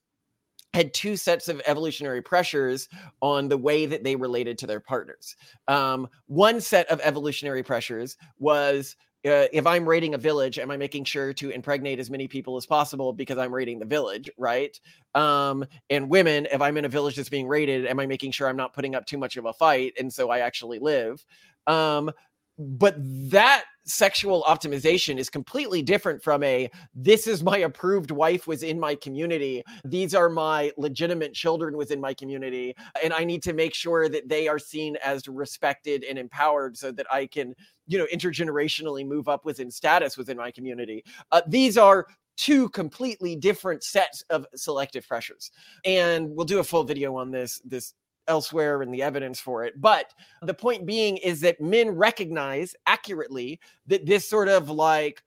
had 0.74 0.92
two 0.92 1.16
sets 1.16 1.48
of 1.48 1.62
evolutionary 1.66 2.20
pressures 2.20 2.88
on 3.22 3.48
the 3.48 3.56
way 3.56 3.86
that 3.86 4.04
they 4.04 4.16
related 4.16 4.58
to 4.58 4.66
their 4.66 4.80
partners. 4.80 5.34
Um, 5.66 6.08
one 6.26 6.60
set 6.60 6.86
of 6.88 7.00
evolutionary 7.00 7.62
pressures 7.62 8.16
was 8.38 8.94
uh, 9.26 9.50
if 9.52 9.66
I'm 9.66 9.88
raiding 9.88 10.14
a 10.14 10.18
village, 10.18 10.58
am 10.58 10.70
I 10.70 10.76
making 10.76 11.04
sure 11.04 11.32
to 11.34 11.50
impregnate 11.50 11.98
as 11.98 12.08
many 12.08 12.28
people 12.28 12.56
as 12.56 12.66
possible 12.66 13.12
because 13.12 13.36
I'm 13.36 13.52
raiding 13.52 13.80
the 13.80 13.84
village, 13.84 14.30
right? 14.38 14.78
Um, 15.14 15.64
and 15.90 16.08
women, 16.08 16.46
if 16.52 16.60
I'm 16.60 16.76
in 16.76 16.84
a 16.84 16.88
village 16.88 17.16
that's 17.16 17.28
being 17.28 17.48
raided, 17.48 17.86
am 17.86 17.98
I 17.98 18.06
making 18.06 18.30
sure 18.30 18.48
I'm 18.48 18.56
not 18.56 18.74
putting 18.74 18.94
up 18.94 19.06
too 19.06 19.18
much 19.18 19.36
of 19.36 19.46
a 19.46 19.52
fight 19.52 19.94
and 19.98 20.12
so 20.12 20.30
I 20.30 20.40
actually 20.40 20.78
live? 20.78 21.24
Um, 21.66 22.12
but 22.58 22.94
that 22.98 23.64
sexual 23.84 24.44
optimization 24.46 25.16
is 25.16 25.30
completely 25.30 25.80
different 25.80 26.22
from 26.22 26.42
a 26.42 26.70
this 26.94 27.26
is 27.26 27.42
my 27.42 27.58
approved 27.58 28.10
wife 28.10 28.46
was 28.46 28.62
in 28.62 28.78
my 28.78 28.94
community. 28.94 29.62
These 29.84 30.14
are 30.14 30.28
my 30.28 30.70
legitimate 30.76 31.32
children 31.32 31.76
within 31.76 32.00
my 32.00 32.12
community 32.12 32.74
and 33.02 33.12
i 33.12 33.24
need 33.24 33.42
to 33.42 33.52
make 33.52 33.74
sure 33.74 34.08
that 34.08 34.28
they 34.28 34.48
are 34.48 34.58
seen 34.58 34.96
as 35.04 35.26
respected 35.26 36.04
and 36.04 36.18
empowered 36.18 36.76
so 36.76 36.92
that 36.92 37.06
i 37.12 37.26
can 37.26 37.54
you 37.88 37.98
know 37.98 38.06
intergenerationally 38.12 39.06
move 39.06 39.28
up 39.28 39.44
within 39.44 39.70
status 39.70 40.16
within 40.16 40.36
my 40.36 40.52
community. 40.52 41.04
Uh, 41.32 41.40
these 41.48 41.76
are 41.76 42.06
two 42.36 42.68
completely 42.68 43.34
different 43.34 43.82
sets 43.82 44.22
of 44.30 44.46
selective 44.54 45.06
pressures. 45.06 45.50
And 45.84 46.30
we'll 46.30 46.46
do 46.46 46.60
a 46.60 46.64
full 46.64 46.84
video 46.84 47.16
on 47.16 47.32
this 47.32 47.60
this 47.64 47.94
elsewhere 48.28 48.82
and 48.82 48.92
the 48.94 49.02
evidence 49.02 49.40
for 49.40 49.64
it. 49.64 49.80
But 49.80 50.12
the 50.42 50.54
point 50.54 50.86
being 50.86 51.16
is 51.18 51.40
that 51.40 51.60
men 51.60 51.90
recognize 51.90 52.74
accurately 52.86 53.60
that 53.86 54.06
this 54.06 54.28
sort 54.28 54.48
of 54.48 54.70
like 54.70 55.22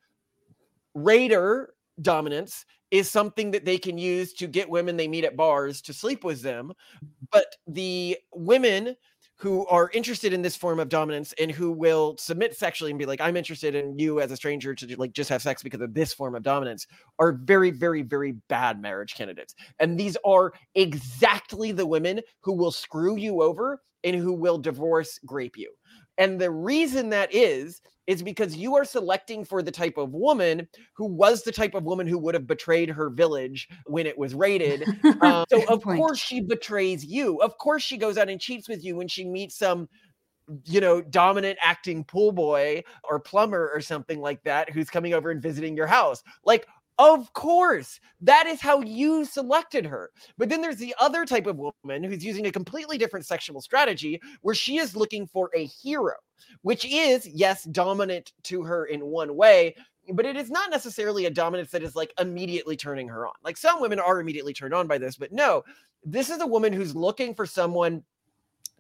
raider 0.94 1.74
dominance 2.02 2.66
is 2.92 3.10
something 3.10 3.52
that 3.52 3.66
they 3.66 3.78
can 3.78 3.98
use 3.98 4.34
to 4.34 4.48
get 4.48 4.70
women 4.70 4.98
they 4.98 5.08
meet 5.08 5.24
at 5.24 5.38
bars 5.38 5.82
to 5.82 5.94
sleep 5.94 6.24
with 6.24 6.42
them. 6.42 6.74
But 7.32 7.56
the 7.68 8.18
women 8.34 8.96
who 9.42 9.66
are 9.68 9.90
interested 9.94 10.34
in 10.34 10.44
this 10.44 10.56
form 10.56 10.80
of 10.80 10.88
dominance 10.88 11.34
and 11.40 11.52
who 11.52 11.72
will 11.72 12.16
submit 12.18 12.56
sexually 12.56 12.92
and 12.92 13.00
be 13.00 13.06
like 13.06 13.22
i'm 13.22 13.36
interested 13.36 13.76
in 13.76 13.98
you 13.98 14.22
as 14.22 14.32
a 14.32 14.38
stranger 14.38 14.76
to 14.76 14.96
like 14.98 15.14
just 15.14 15.30
have 15.30 15.42
sex 15.42 15.64
because 15.64 15.82
of 15.82 15.94
this 15.94 16.14
form 16.14 16.36
of 16.36 16.44
dominance 16.44 16.86
are 17.20 17.34
very 17.34 17.72
very 17.72 18.04
very 18.12 18.34
bad 18.50 18.82
marriage 18.82 19.16
candidates. 19.16 19.56
And 19.80 19.98
these 19.98 20.18
are 20.26 20.54
exactly 20.76 21.72
the 21.72 21.86
women 21.86 22.22
who 22.42 22.54
will 22.54 22.72
screw 22.72 23.16
you 23.16 23.42
over 23.42 23.82
and 24.04 24.16
who 24.16 24.34
will 24.34 24.58
divorce 24.58 25.20
grape 25.26 25.58
you. 25.58 25.72
And 26.18 26.40
the 26.40 26.52
reason 26.52 27.10
that 27.10 27.34
is 27.34 27.82
is 28.08 28.24
because 28.24 28.56
you 28.56 28.76
are 28.76 28.86
selecting 28.86 29.46
for 29.46 29.62
the 29.62 29.72
type 29.72 29.98
of 29.98 30.14
woman 30.14 30.68
who 30.94 31.06
was 31.06 31.44
the 31.44 31.52
type 31.52 31.74
of 31.76 31.84
woman 31.84 32.08
who 32.08 32.18
would 32.18 32.34
have 32.34 32.48
betrayed 32.48 32.90
her 32.90 33.10
village 33.10 33.68
when 33.86 34.08
it 34.08 34.18
was 34.18 34.34
raided. 34.34 34.84
um, 35.22 35.46
so 35.50 35.64
of 35.68 35.82
point. 35.82 36.00
course 36.00 36.20
she 36.20 36.42
betrays 36.42 37.06
you. 37.06 37.38
Of 37.42 37.58
course 37.58 37.84
she 37.84 37.98
goes 37.98 38.18
out 38.18 38.30
and 38.30 38.40
cheats 38.40 38.68
with 38.68 38.84
you 38.84 38.96
when 38.96 39.08
she 39.08 39.26
meets 39.26 39.58
some 39.58 39.88
you 40.66 40.82
know, 40.82 41.02
dominant 41.02 41.58
acting 41.62 42.04
pool 42.04 42.32
boy 42.32 42.84
or 43.04 43.20
plumber 43.20 43.72
or 43.74 43.80
something 43.80 44.20
like 44.20 44.44
that 44.44 44.70
who's 44.70 44.90
coming 44.90 45.14
over 45.14 45.32
and 45.32 45.42
visiting 45.42 45.76
your 45.78 45.88
house. 45.88 46.24
Like, 46.44 46.68
of 47.02 47.34
course, 47.34 48.00
that 48.22 48.46
is 48.46 48.62
how 48.62 48.82
you 48.82 49.26
selected 49.26 49.88
her. 49.88 50.12
But 50.38 50.50
then 50.50 50.62
there's 50.62 50.78
the 50.78 50.94
other 51.00 51.26
type 51.26 51.48
of 51.48 51.58
woman 51.58 52.04
who's 52.04 52.24
using 52.24 52.46
a 52.46 52.52
completely 52.52 53.00
different 53.00 53.26
sexual 53.26 53.60
strategy 53.60 54.22
where 54.42 54.54
she 54.54 54.78
is 54.78 54.96
looking 54.96 55.26
for 55.26 55.50
a 55.56 55.66
hero, 55.66 56.14
which 56.62 56.86
is, 56.86 57.28
yes, 57.28 57.64
dominant 57.64 58.34
to 58.44 58.62
her 58.62 58.86
in 58.86 59.04
one 59.04 59.36
way, 59.36 59.76
but 60.14 60.28
it 60.28 60.36
is 60.36 60.52
not 60.52 60.70
necessarily 60.70 61.26
a 61.26 61.32
dominance 61.32 61.72
that 61.72 61.82
is 61.82 61.96
like 61.96 62.14
immediately 62.20 62.78
turning 62.78 63.08
her 63.08 63.26
on. 63.26 63.34
Like 63.44 63.58
some 63.58 63.82
women 63.82 64.00
are 64.00 64.20
immediately 64.20 64.54
turned 64.54 64.76
on 64.76 64.86
by 64.86 65.00
this, 65.00 65.16
but 65.16 65.32
no, 65.32 65.64
this 66.04 66.30
is 66.30 66.40
a 66.42 66.48
woman 66.48 66.72
who's 66.72 66.96
looking 66.96 67.34
for 67.34 67.48
someone 67.48 68.04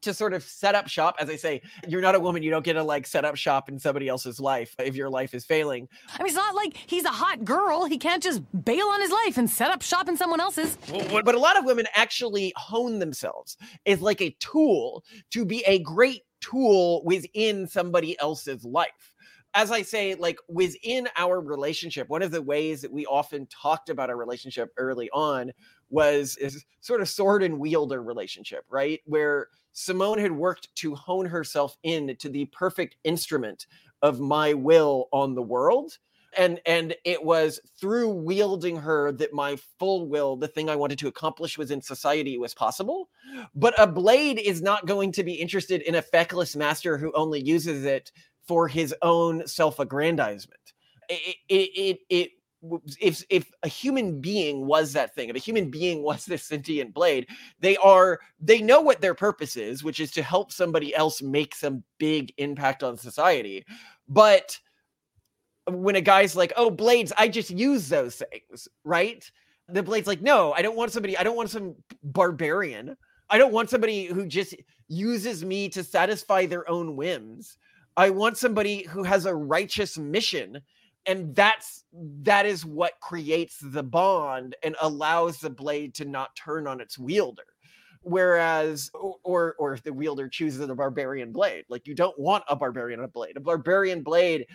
to 0.02 0.14
sort 0.14 0.34
of 0.34 0.44
set 0.44 0.76
up 0.76 0.88
shop. 0.88 1.16
As 1.20 1.30
I 1.30 1.36
say, 1.36 1.62
you're 1.88 2.02
not 2.02 2.16
a 2.16 2.20
woman. 2.20 2.44
You 2.44 2.52
don't 2.52 2.64
get 2.64 2.74
to 2.74 2.84
like 2.84 3.08
set 3.08 3.26
up 3.26 3.36
shop 3.36 3.70
in 3.70 3.80
somebody 3.80 4.08
else's 4.08 4.40
life 4.40 4.76
if 4.80 4.96
your 4.96 5.10
life 5.10 5.34
is 5.34 5.46
failing. 5.46 5.88
I 6.14 6.24
mean, 6.24 6.28
it's 6.28 6.36
not 6.36 6.56
like 6.56 6.76
he's 6.76 7.06
a 7.06 7.10
hot 7.10 7.44
girl. 7.44 7.86
He 7.86 7.98
can't 7.98 8.22
just 8.22 8.42
bail 8.66 8.88
on 8.88 9.02
his 9.02 9.12
life 9.12 9.38
and 9.38 9.50
set 9.50 9.72
up 9.72 9.82
shop 9.82 10.10
in 10.10 10.18
someone 10.18 10.40
else's. 10.40 10.78
But 11.12 11.36
a 11.36 11.40
lot 11.40 11.58
of 11.58 11.66
women 11.66 11.86
actually 11.96 12.54
hone 12.56 13.00
themselves 13.00 13.58
as 13.86 14.02
like 14.02 14.22
a 14.22 14.36
tool 14.40 15.04
to 15.32 15.46
be 15.46 15.64
a 15.66 15.80
great 15.80 16.24
tool 16.40 17.04
within 17.06 17.68
somebody 17.68 18.20
else's 18.20 18.64
life 18.66 19.12
as 19.54 19.72
I 19.72 19.82
say, 19.82 20.16
like 20.16 20.40
within 20.48 21.10
our 21.18 21.42
relationship, 21.42 22.10
one 22.10 22.22
of 22.22 22.32
the 22.32 22.42
ways 22.42 22.82
that 22.82 22.92
we 22.92 23.06
often 23.06 23.48
talked 23.48 23.90
about 23.90 24.10
our 24.10 24.16
relationship 24.16 24.70
early 24.78 25.10
on 25.12 25.52
was 25.92 26.38
is 26.38 26.66
sort 26.80 27.02
of 27.02 27.10
sword 27.10 27.44
and 27.44 27.60
wielder 27.60 28.02
relationship, 28.02 28.66
right? 28.70 29.02
Where 29.06 29.48
Simone 29.74 30.20
had 30.20 30.32
worked 30.32 30.74
to 30.76 30.96
hone 30.96 31.26
herself 31.26 31.78
in 31.84 32.16
to 32.18 32.30
the 32.30 32.46
perfect 32.46 32.98
instrument 33.04 33.68
of 34.02 34.20
my 34.20 34.54
will 34.54 35.08
on 35.12 35.36
the 35.36 35.42
world. 35.42 35.98
And 36.38 36.62
and 36.66 36.96
it 37.04 37.24
was 37.24 37.60
through 37.80 38.10
wielding 38.10 38.78
her 38.78 39.12
that 39.12 39.34
my 39.34 39.58
full 39.80 40.08
will, 40.08 40.38
the 40.38 40.48
thing 40.48 40.70
I 40.70 40.78
wanted 40.78 40.98
to 41.00 41.10
accomplish 41.10 41.58
within 41.58 41.82
society, 41.82 42.38
was 42.38 42.54
possible. 42.54 43.10
But 43.54 43.74
a 43.78 43.86
blade 43.86 44.40
is 44.40 44.62
not 44.62 44.86
going 44.86 45.12
to 45.14 45.24
be 45.24 45.34
interested 45.34 45.82
in 45.82 45.96
a 45.96 46.02
feckless 46.02 46.56
master 46.56 46.98
who 46.98 47.12
only 47.14 47.42
uses 47.42 47.84
it 47.84 48.14
for 48.48 48.70
his 48.70 48.96
own 49.02 49.46
self-aggrandizement. 49.46 50.74
It 51.10 51.36
it 51.50 51.56
it, 51.56 52.00
it 52.10 52.32
if 53.00 53.24
if 53.30 53.52
a 53.64 53.68
human 53.68 54.22
being 54.22 54.68
was 54.68 54.94
that 54.94 55.16
thing 55.16 55.30
if 55.30 55.36
a 55.36 55.40
human 55.40 55.70
being 55.70 56.04
was 56.04 56.26
this 56.26 56.44
sentient 56.44 56.94
blade 56.94 57.28
they 57.60 57.76
are 57.78 58.20
they 58.40 58.62
know 58.62 58.82
what 58.82 59.02
their 59.02 59.16
purpose 59.16 59.56
is 59.56 59.84
which 59.84 60.00
is 60.00 60.12
to 60.12 60.22
help 60.22 60.52
somebody 60.52 60.96
else 60.96 61.22
make 61.22 61.56
some 61.56 61.84
big 61.98 62.34
impact 62.38 62.84
on 62.84 62.98
society. 62.98 63.66
But 64.08 64.58
when 65.68 65.96
a 65.96 66.02
guy's 66.02 66.36
like 66.36 66.54
oh 66.58 66.70
blades 66.70 67.14
i 67.18 67.28
just 67.28 67.50
use 67.50 67.88
those 67.90 68.16
things 68.16 68.68
right? 68.84 69.30
The 69.68 69.84
blade's 69.84 70.08
like 70.08 70.22
no 70.22 70.54
i 70.54 70.62
don't 70.62 70.76
want 70.76 70.92
somebody 70.92 71.18
i 71.18 71.24
don't 71.24 71.36
want 71.36 71.50
some 71.50 71.76
barbarian. 72.04 72.96
I 73.30 73.38
don't 73.38 73.54
want 73.54 73.70
somebody 73.70 74.08
who 74.08 74.28
just 74.28 74.54
uses 74.90 75.46
me 75.46 75.70
to 75.70 75.86
satisfy 75.86 76.46
their 76.46 76.70
own 76.70 76.98
whims. 76.98 77.58
I 77.96 78.10
want 78.10 78.38
somebody 78.38 78.84
who 78.84 79.04
has 79.04 79.26
a 79.26 79.34
righteous 79.34 79.98
mission 79.98 80.62
and 81.06 81.36
that's 81.36 81.84
that 81.94 82.46
is 82.46 82.66
what 82.66 82.94
creates 83.02 83.58
the 83.62 83.84
bond 83.84 84.56
and 84.64 84.76
allows 84.82 85.40
the 85.40 85.50
blade 85.50 85.94
to 85.96 86.06
not 86.06 86.36
turn 86.36 86.68
on 86.68 86.80
its 86.80 86.98
wielder. 86.98 87.44
Whereas 88.04 88.90
or 89.24 89.56
or 89.60 89.74
if 89.74 89.84
the 89.84 89.94
wielder 89.94 90.28
chooses 90.28 90.68
a 90.68 90.76
barbarian 90.76 91.32
blade 91.32 91.66
like 91.70 91.88
you 91.88 91.96
don't 91.96 92.18
want 92.20 92.44
a 92.50 92.56
barbarian 92.56 93.06
blade. 93.14 93.38
A 93.38 93.40
barbarian 93.40 94.02
blade 94.02 94.48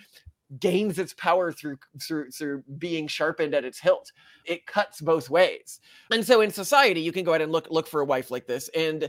gains 0.60 0.98
its 0.98 1.12
power 1.14 1.52
through 1.52 1.78
through 2.00 2.30
through 2.30 2.62
being 2.78 3.06
sharpened 3.06 3.54
at 3.54 3.64
its 3.64 3.80
hilt. 3.80 4.10
It 4.44 4.66
cuts 4.66 5.00
both 5.00 5.30
ways. 5.30 5.80
And 6.10 6.24
so 6.24 6.40
in 6.40 6.50
society 6.50 7.00
you 7.00 7.12
can 7.12 7.24
go 7.24 7.32
ahead 7.32 7.42
and 7.42 7.52
look 7.52 7.68
look 7.70 7.86
for 7.86 8.00
a 8.00 8.06
wife 8.06 8.30
like 8.30 8.46
this 8.46 8.68
and 8.74 9.08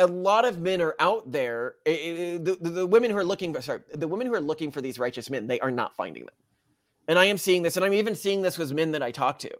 a 0.00 0.06
lot 0.06 0.44
of 0.44 0.60
men 0.60 0.80
are 0.80 0.96
out 0.98 1.30
there. 1.30 1.76
Eh, 1.86 1.90
eh, 1.90 2.34
eh, 2.34 2.38
the, 2.38 2.58
the, 2.60 2.70
the 2.70 2.86
women 2.86 3.10
who 3.10 3.16
are 3.18 3.24
looking, 3.24 3.58
sorry, 3.60 3.80
the 3.92 4.08
women 4.08 4.26
who 4.26 4.34
are 4.34 4.40
looking 4.40 4.72
for 4.72 4.80
these 4.80 4.98
righteous 4.98 5.30
men, 5.30 5.46
they 5.46 5.60
are 5.60 5.70
not 5.70 5.94
finding 5.94 6.24
them. 6.24 6.34
And 7.06 7.18
I 7.18 7.26
am 7.26 7.38
seeing 7.38 7.62
this, 7.62 7.76
and 7.76 7.84
I'm 7.84 7.92
even 7.92 8.14
seeing 8.14 8.42
this 8.42 8.58
with 8.58 8.72
men 8.72 8.92
that 8.92 9.02
I 9.02 9.10
talk 9.10 9.38
to. 9.40 9.50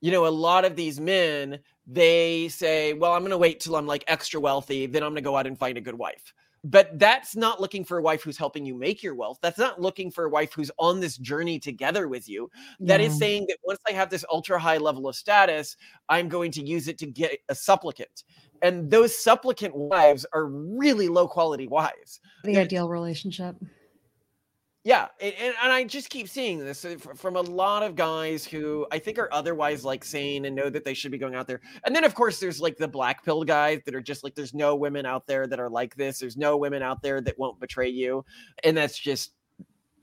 You 0.00 0.10
know, 0.10 0.26
a 0.26 0.28
lot 0.28 0.64
of 0.64 0.76
these 0.76 1.00
men, 1.00 1.58
they 1.86 2.48
say, 2.48 2.92
well, 2.92 3.12
I'm 3.12 3.22
going 3.22 3.30
to 3.30 3.38
wait 3.38 3.60
till 3.60 3.76
I'm 3.76 3.86
like 3.86 4.04
extra 4.06 4.40
wealthy, 4.40 4.86
then 4.86 5.02
I'm 5.02 5.10
going 5.10 5.22
to 5.22 5.28
go 5.28 5.36
out 5.36 5.46
and 5.46 5.58
find 5.58 5.76
a 5.76 5.80
good 5.80 5.98
wife. 5.98 6.32
But 6.64 6.96
that's 6.96 7.34
not 7.34 7.60
looking 7.60 7.84
for 7.84 7.98
a 7.98 8.02
wife 8.02 8.22
who's 8.22 8.38
helping 8.38 8.64
you 8.64 8.76
make 8.76 9.02
your 9.02 9.16
wealth. 9.16 9.38
That's 9.42 9.58
not 9.58 9.80
looking 9.80 10.12
for 10.12 10.26
a 10.26 10.28
wife 10.28 10.52
who's 10.52 10.70
on 10.78 11.00
this 11.00 11.16
journey 11.18 11.58
together 11.58 12.06
with 12.06 12.28
you. 12.28 12.50
That 12.78 13.00
yeah. 13.00 13.06
is 13.06 13.18
saying 13.18 13.46
that 13.48 13.58
once 13.64 13.80
I 13.88 13.92
have 13.92 14.10
this 14.10 14.24
ultra 14.30 14.60
high 14.60 14.76
level 14.76 15.08
of 15.08 15.16
status, 15.16 15.76
I'm 16.08 16.28
going 16.28 16.52
to 16.52 16.64
use 16.64 16.86
it 16.86 16.98
to 16.98 17.06
get 17.06 17.38
a 17.48 17.54
supplicant 17.54 18.22
and 18.62 18.90
those 18.90 19.16
supplicant 19.16 19.74
wives 19.74 20.24
are 20.32 20.46
really 20.46 21.08
low 21.08 21.28
quality 21.28 21.66
wives. 21.66 22.20
The 22.44 22.54
They're, 22.54 22.62
ideal 22.62 22.88
relationship. 22.88 23.56
Yeah, 24.84 25.08
and, 25.20 25.34
and 25.62 25.72
I 25.72 25.84
just 25.84 26.10
keep 26.10 26.28
seeing 26.28 26.58
this 26.58 26.84
uh, 26.84 26.96
from 27.14 27.36
a 27.36 27.40
lot 27.40 27.84
of 27.84 27.94
guys 27.94 28.44
who 28.44 28.84
I 28.90 28.98
think 28.98 29.16
are 29.16 29.28
otherwise 29.32 29.84
like 29.84 30.04
sane 30.04 30.44
and 30.44 30.56
know 30.56 30.68
that 30.70 30.84
they 30.84 30.94
should 30.94 31.12
be 31.12 31.18
going 31.18 31.36
out 31.36 31.46
there. 31.46 31.60
And 31.84 31.94
then 31.94 32.02
of 32.02 32.16
course 32.16 32.40
there's 32.40 32.60
like 32.60 32.76
the 32.78 32.88
black 32.88 33.24
pill 33.24 33.44
guys 33.44 33.80
that 33.84 33.94
are 33.94 34.00
just 34.00 34.24
like 34.24 34.34
there's 34.34 34.54
no 34.54 34.74
women 34.74 35.06
out 35.06 35.26
there 35.28 35.46
that 35.46 35.60
are 35.60 35.70
like 35.70 35.94
this. 35.94 36.18
There's 36.18 36.36
no 36.36 36.56
women 36.56 36.82
out 36.82 37.00
there 37.00 37.20
that 37.20 37.38
won't 37.38 37.60
betray 37.60 37.90
you. 37.90 38.24
And 38.64 38.76
that's 38.76 38.98
just 38.98 39.34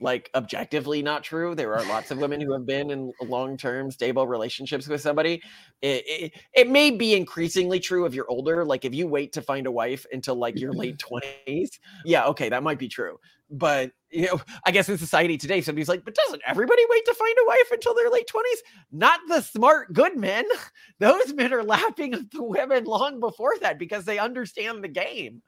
like 0.00 0.30
objectively 0.34 1.02
not 1.02 1.22
true. 1.22 1.54
There 1.54 1.74
are 1.74 1.84
lots 1.84 2.10
of 2.10 2.18
women 2.18 2.40
who 2.40 2.52
have 2.52 2.64
been 2.64 2.90
in 2.90 3.12
long-term 3.20 3.90
stable 3.90 4.26
relationships 4.26 4.88
with 4.88 5.00
somebody. 5.00 5.42
It, 5.82 6.04
it, 6.06 6.32
it, 6.54 6.70
may 6.70 6.90
be 6.90 7.14
increasingly 7.14 7.80
true 7.80 8.06
if 8.06 8.14
you're 8.14 8.30
older. 8.30 8.64
Like 8.64 8.84
if 8.84 8.94
you 8.94 9.06
wait 9.06 9.32
to 9.34 9.42
find 9.42 9.66
a 9.66 9.70
wife 9.70 10.06
until 10.12 10.36
like 10.36 10.58
your 10.58 10.72
late 10.72 10.98
twenties, 10.98 11.78
yeah, 12.04 12.24
okay, 12.26 12.48
that 12.48 12.62
might 12.62 12.78
be 12.78 12.88
true. 12.88 13.18
But 13.50 13.92
you 14.10 14.26
know, 14.26 14.40
I 14.64 14.70
guess 14.70 14.88
in 14.88 14.96
society 14.96 15.36
today, 15.36 15.60
somebody's 15.60 15.88
like, 15.88 16.04
but 16.04 16.14
doesn't 16.14 16.42
everybody 16.46 16.82
wait 16.88 17.04
to 17.04 17.14
find 17.14 17.36
a 17.42 17.46
wife 17.46 17.70
until 17.70 17.94
their 17.94 18.10
late 18.10 18.26
twenties? 18.26 18.62
Not 18.90 19.20
the 19.28 19.42
smart, 19.42 19.92
good 19.92 20.16
men. 20.16 20.46
Those 20.98 21.34
men 21.34 21.52
are 21.52 21.62
lapping 21.62 22.12
the 22.32 22.42
women 22.42 22.84
long 22.84 23.20
before 23.20 23.54
that 23.60 23.78
because 23.78 24.04
they 24.04 24.18
understand 24.18 24.82
the 24.82 24.88
game. 24.88 25.42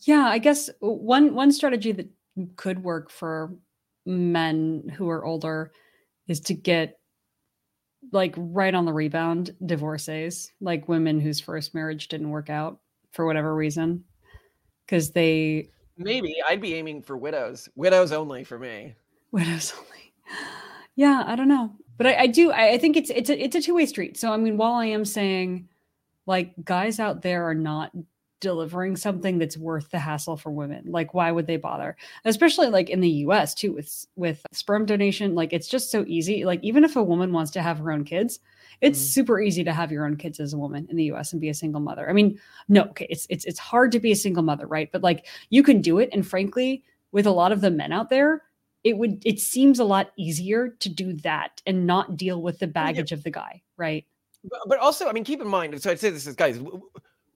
Yeah, 0.00 0.26
I 0.26 0.38
guess 0.38 0.70
one 0.80 1.34
one 1.34 1.50
strategy 1.50 1.92
that 1.92 2.08
could 2.56 2.82
work 2.82 3.10
for 3.10 3.52
men 4.06 4.92
who 4.96 5.08
are 5.10 5.24
older 5.24 5.72
is 6.26 6.40
to 6.40 6.54
get 6.54 6.98
like 8.12 8.34
right 8.36 8.74
on 8.74 8.84
the 8.84 8.92
rebound 8.92 9.54
divorcees, 9.64 10.52
like 10.60 10.88
women 10.88 11.20
whose 11.20 11.40
first 11.40 11.74
marriage 11.74 12.08
didn't 12.08 12.30
work 12.30 12.48
out 12.48 12.80
for 13.12 13.26
whatever 13.26 13.54
reason. 13.54 14.04
because 14.86 15.10
they 15.10 15.68
maybe 15.96 16.36
I'd 16.48 16.60
be 16.60 16.74
aiming 16.74 17.02
for 17.02 17.16
widows. 17.16 17.68
Widows 17.74 18.12
only 18.12 18.44
for 18.44 18.58
me. 18.58 18.94
Widows 19.32 19.74
only. 19.76 20.14
Yeah, 20.96 21.22
I 21.26 21.36
don't 21.36 21.48
know, 21.48 21.72
but 21.96 22.06
I, 22.06 22.16
I 22.16 22.26
do. 22.26 22.50
I, 22.50 22.72
I 22.72 22.78
think 22.78 22.96
it's 22.96 23.10
it's 23.10 23.30
a 23.30 23.42
it's 23.42 23.56
a 23.56 23.60
two 23.60 23.74
way 23.74 23.86
street. 23.86 24.16
So 24.16 24.32
I 24.32 24.36
mean, 24.36 24.56
while 24.56 24.74
I 24.74 24.86
am 24.86 25.04
saying, 25.04 25.68
like, 26.26 26.54
guys 26.64 26.98
out 26.98 27.22
there 27.22 27.48
are 27.48 27.54
not 27.54 27.92
delivering 28.40 28.96
something 28.96 29.38
that's 29.38 29.56
worth 29.56 29.90
the 29.90 29.98
hassle 29.98 30.36
for 30.36 30.50
women 30.50 30.84
like 30.86 31.12
why 31.14 31.30
would 31.32 31.46
they 31.46 31.56
bother 31.56 31.96
especially 32.24 32.68
like 32.68 32.88
in 32.88 33.00
the 33.00 33.08
US 33.08 33.54
too 33.54 33.72
with 33.72 34.06
with 34.16 34.44
sperm 34.52 34.86
donation 34.86 35.34
like 35.34 35.52
it's 35.52 35.68
just 35.68 35.90
so 35.90 36.04
easy 36.06 36.44
like 36.44 36.62
even 36.62 36.84
if 36.84 36.96
a 36.96 37.02
woman 37.02 37.32
wants 37.32 37.50
to 37.52 37.62
have 37.62 37.78
her 37.78 37.90
own 37.90 38.04
kids 38.04 38.38
it's 38.80 38.98
mm-hmm. 38.98 39.06
super 39.06 39.40
easy 39.40 39.64
to 39.64 39.72
have 39.72 39.90
your 39.90 40.06
own 40.06 40.16
kids 40.16 40.38
as 40.38 40.52
a 40.52 40.58
woman 40.58 40.86
in 40.88 40.96
the 40.96 41.04
US 41.12 41.32
and 41.32 41.40
be 41.40 41.48
a 41.48 41.54
single 41.54 41.80
mother 41.80 42.08
i 42.08 42.12
mean 42.12 42.38
no 42.68 42.82
okay 42.82 43.06
it's 43.10 43.26
it's 43.28 43.44
it's 43.44 43.58
hard 43.58 43.90
to 43.92 44.00
be 44.00 44.12
a 44.12 44.16
single 44.16 44.42
mother 44.42 44.66
right 44.66 44.90
but 44.92 45.02
like 45.02 45.26
you 45.50 45.62
can 45.62 45.80
do 45.80 45.98
it 45.98 46.08
and 46.12 46.26
frankly 46.26 46.84
with 47.12 47.26
a 47.26 47.30
lot 47.30 47.52
of 47.52 47.60
the 47.60 47.70
men 47.70 47.92
out 47.92 48.08
there 48.08 48.42
it 48.84 48.96
would 48.96 49.20
it 49.26 49.40
seems 49.40 49.78
a 49.78 49.84
lot 49.84 50.12
easier 50.16 50.68
to 50.80 50.88
do 50.88 51.12
that 51.12 51.60
and 51.66 51.86
not 51.86 52.16
deal 52.16 52.40
with 52.40 52.58
the 52.58 52.66
baggage 52.66 53.10
yeah. 53.10 53.18
of 53.18 53.24
the 53.24 53.30
guy 53.30 53.60
right 53.76 54.06
but, 54.44 54.60
but 54.68 54.78
also 54.78 55.08
i 55.08 55.12
mean 55.12 55.24
keep 55.24 55.40
in 55.40 55.48
mind 55.48 55.80
so 55.82 55.90
i'd 55.90 55.98
say 55.98 56.10
this 56.10 56.26
is 56.26 56.36
guys 56.36 56.60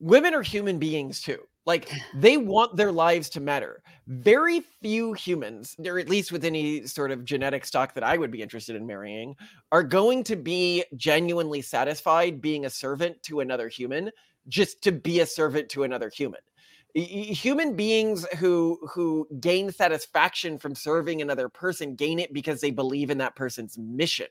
women 0.02 0.34
are 0.34 0.42
human 0.42 0.78
beings 0.78 1.22
too. 1.22 1.38
Like 1.64 1.90
they 2.12 2.36
want 2.36 2.76
their 2.76 2.90
lives 2.90 3.30
to 3.30 3.40
matter. 3.40 3.82
Very 4.08 4.64
few 4.82 5.12
humans, 5.12 5.76
or 5.86 6.00
at 6.00 6.08
least 6.08 6.32
with 6.32 6.44
any 6.44 6.86
sort 6.88 7.12
of 7.12 7.24
genetic 7.24 7.64
stock 7.64 7.94
that 7.94 8.02
I 8.02 8.18
would 8.18 8.32
be 8.32 8.42
interested 8.42 8.74
in 8.74 8.84
marrying, 8.84 9.36
are 9.70 9.84
going 9.84 10.24
to 10.24 10.34
be 10.34 10.84
genuinely 10.96 11.62
satisfied 11.62 12.40
being 12.40 12.66
a 12.66 12.70
servant 12.70 13.22
to 13.24 13.40
another 13.40 13.68
human 13.68 14.10
just 14.48 14.82
to 14.82 14.90
be 14.90 15.20
a 15.20 15.26
servant 15.26 15.68
to 15.68 15.84
another 15.84 16.10
human. 16.10 16.40
Human 16.94 17.74
beings 17.74 18.26
who 18.38 18.78
who 18.92 19.26
gain 19.40 19.70
satisfaction 19.70 20.58
from 20.58 20.74
serving 20.74 21.22
another 21.22 21.48
person 21.48 21.94
gain 21.94 22.18
it 22.18 22.34
because 22.34 22.60
they 22.60 22.72
believe 22.72 23.08
in 23.08 23.18
that 23.18 23.36
person's 23.36 23.78
mission. 23.78 24.26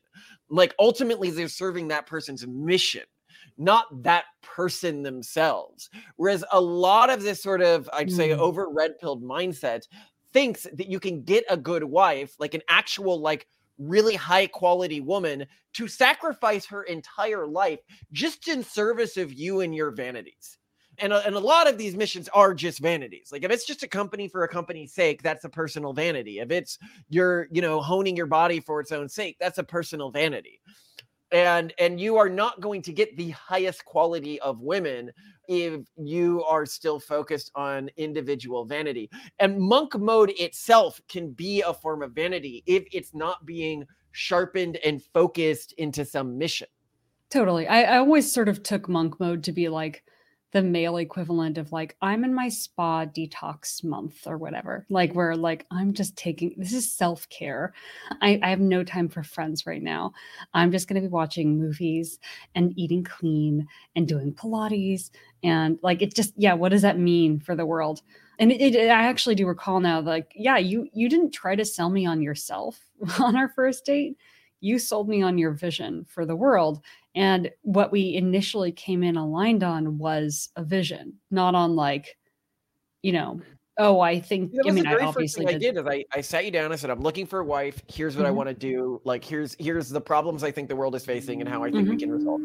Like 0.49 0.75
ultimately, 0.77 1.31
they're 1.31 1.47
serving 1.47 1.87
that 1.87 2.07
person's 2.07 2.45
mission 2.45 3.03
not 3.57 4.03
that 4.03 4.25
person 4.41 5.03
themselves. 5.03 5.89
Whereas 6.15 6.43
a 6.51 6.61
lot 6.61 7.09
of 7.09 7.23
this 7.23 7.41
sort 7.41 7.61
of, 7.61 7.89
I'd 7.93 8.11
say, 8.11 8.29
mm. 8.29 8.37
over 8.37 8.69
red 8.69 8.97
pilled 8.99 9.23
mindset 9.23 9.87
thinks 10.33 10.67
that 10.73 10.87
you 10.87 10.99
can 10.99 11.23
get 11.23 11.43
a 11.49 11.57
good 11.57 11.83
wife, 11.83 12.35
like 12.39 12.53
an 12.53 12.61
actual, 12.69 13.19
like, 13.19 13.47
really 13.77 14.15
high 14.15 14.47
quality 14.47 15.01
woman, 15.01 15.45
to 15.73 15.87
sacrifice 15.87 16.65
her 16.65 16.83
entire 16.83 17.47
life 17.47 17.79
just 18.11 18.47
in 18.47 18.63
service 18.63 19.17
of 19.17 19.33
you 19.33 19.61
and 19.61 19.73
your 19.73 19.91
vanities. 19.91 20.57
And 20.97 21.13
a, 21.13 21.25
and 21.25 21.35
a 21.35 21.39
lot 21.39 21.67
of 21.67 21.77
these 21.77 21.95
missions 21.95 22.29
are 22.29 22.53
just 22.53 22.79
vanities. 22.79 23.29
Like 23.31 23.43
if 23.43 23.49
it's 23.49 23.65
just 23.65 23.81
a 23.81 23.87
company 23.87 24.27
for 24.27 24.43
a 24.43 24.47
company's 24.47 24.93
sake, 24.93 25.23
that's 25.23 25.45
a 25.45 25.49
personal 25.49 25.93
vanity. 25.93 26.39
If 26.39 26.51
it's 26.51 26.77
you're, 27.09 27.47
you 27.51 27.61
know, 27.61 27.81
honing 27.81 28.15
your 28.15 28.27
body 28.27 28.59
for 28.59 28.81
its 28.81 28.91
own 28.91 29.09
sake, 29.09 29.37
that's 29.39 29.57
a 29.57 29.63
personal 29.63 30.11
vanity 30.11 30.61
and 31.31 31.73
and 31.79 31.99
you 31.99 32.17
are 32.17 32.29
not 32.29 32.61
going 32.61 32.81
to 32.83 32.93
get 32.93 33.15
the 33.17 33.29
highest 33.31 33.85
quality 33.85 34.39
of 34.41 34.59
women 34.59 35.11
if 35.47 35.81
you 35.97 36.43
are 36.43 36.65
still 36.65 36.99
focused 36.99 37.51
on 37.55 37.89
individual 37.97 38.65
vanity. 38.65 39.09
And 39.39 39.59
monk 39.59 39.97
mode 39.97 40.31
itself 40.37 41.01
can 41.07 41.31
be 41.31 41.61
a 41.61 41.73
form 41.73 42.01
of 42.03 42.13
vanity 42.13 42.63
if 42.65 42.83
it's 42.91 43.13
not 43.13 43.45
being 43.45 43.85
sharpened 44.11 44.77
and 44.77 45.01
focused 45.13 45.73
into 45.73 46.05
some 46.05 46.37
mission 46.37 46.67
totally. 47.31 47.67
I, 47.67 47.95
I 47.95 47.97
always 47.97 48.31
sort 48.31 48.49
of 48.49 48.61
took 48.61 48.87
monk 48.87 49.19
mode 49.19 49.43
to 49.45 49.51
be 49.51 49.69
like 49.69 50.03
the 50.51 50.61
male 50.61 50.97
equivalent 50.97 51.57
of 51.57 51.71
like 51.71 51.95
i'm 52.01 52.23
in 52.23 52.33
my 52.33 52.49
spa 52.49 53.05
detox 53.05 53.83
month 53.83 54.27
or 54.27 54.37
whatever. 54.37 54.85
Like 54.89 55.13
where 55.13 55.35
like 55.35 55.65
i'm 55.71 55.93
just 55.93 56.15
taking 56.17 56.53
this 56.57 56.73
is 56.73 56.91
self-care. 56.91 57.73
I, 58.21 58.39
I 58.43 58.49
have 58.49 58.59
no 58.59 58.83
time 58.83 59.09
for 59.09 59.23
friends 59.23 59.65
right 59.65 59.81
now. 59.81 60.13
I'm 60.53 60.71
just 60.71 60.87
going 60.87 61.01
to 61.01 61.07
be 61.07 61.11
watching 61.11 61.57
movies 61.57 62.19
and 62.55 62.73
eating 62.77 63.03
clean 63.03 63.67
and 63.95 64.07
doing 64.07 64.33
pilates 64.33 65.09
and 65.43 65.79
like 65.81 66.01
it 66.01 66.15
just 66.15 66.33
yeah 66.37 66.53
what 66.53 66.69
does 66.69 66.81
that 66.81 66.99
mean 66.99 67.39
for 67.39 67.55
the 67.55 67.65
world? 67.65 68.01
And 68.39 68.51
it, 68.51 68.75
it, 68.75 68.89
i 68.89 69.03
actually 69.07 69.35
do 69.35 69.45
recall 69.47 69.79
now 69.79 70.01
like 70.01 70.31
yeah 70.35 70.57
you 70.57 70.87
you 70.93 71.07
didn't 71.09 71.31
try 71.31 71.55
to 71.55 71.65
sell 71.65 71.89
me 71.89 72.05
on 72.05 72.21
yourself 72.21 72.79
on 73.19 73.35
our 73.35 73.49
first 73.49 73.85
date 73.85 74.17
you 74.61 74.79
sold 74.79 75.09
me 75.09 75.21
on 75.21 75.37
your 75.37 75.51
vision 75.51 76.05
for 76.07 76.25
the 76.25 76.35
world 76.35 76.81
and 77.15 77.51
what 77.63 77.91
we 77.91 78.15
initially 78.15 78.71
came 78.71 79.03
in 79.03 79.17
aligned 79.17 79.63
on 79.63 79.97
was 79.97 80.49
a 80.55 80.63
vision, 80.63 81.15
not 81.29 81.55
on 81.55 81.75
like, 81.75 82.17
you 83.01 83.11
know, 83.11 83.41
oh, 83.77 83.99
I 83.99 84.19
think. 84.19 84.53
I 84.65 84.71
mean, 84.71 84.87
I 84.87 84.97
obviously 84.97 85.45
did. 85.45 85.55
I 85.55 85.57
did 85.57 85.77
is 85.77 85.85
I, 85.87 86.05
I 86.17 86.21
sat 86.21 86.45
you 86.45 86.51
down. 86.51 86.71
I 86.71 86.75
said, 86.75 86.89
I'm 86.89 87.01
looking 87.01 87.25
for 87.25 87.39
a 87.39 87.43
wife. 87.43 87.81
Here's 87.87 88.15
what 88.15 88.23
mm-hmm. 88.23 88.27
I 88.27 88.31
want 88.31 88.49
to 88.49 88.53
do. 88.53 89.01
Like, 89.03 89.25
here's 89.25 89.55
here's 89.59 89.89
the 89.89 89.99
problems 89.99 90.43
I 90.43 90.51
think 90.51 90.69
the 90.69 90.75
world 90.75 90.95
is 90.95 91.03
facing 91.03 91.41
and 91.41 91.49
how 91.49 91.63
I 91.63 91.71
think 91.71 91.83
mm-hmm. 91.83 91.91
we 91.91 91.97
can 91.97 92.11
resolve. 92.11 92.41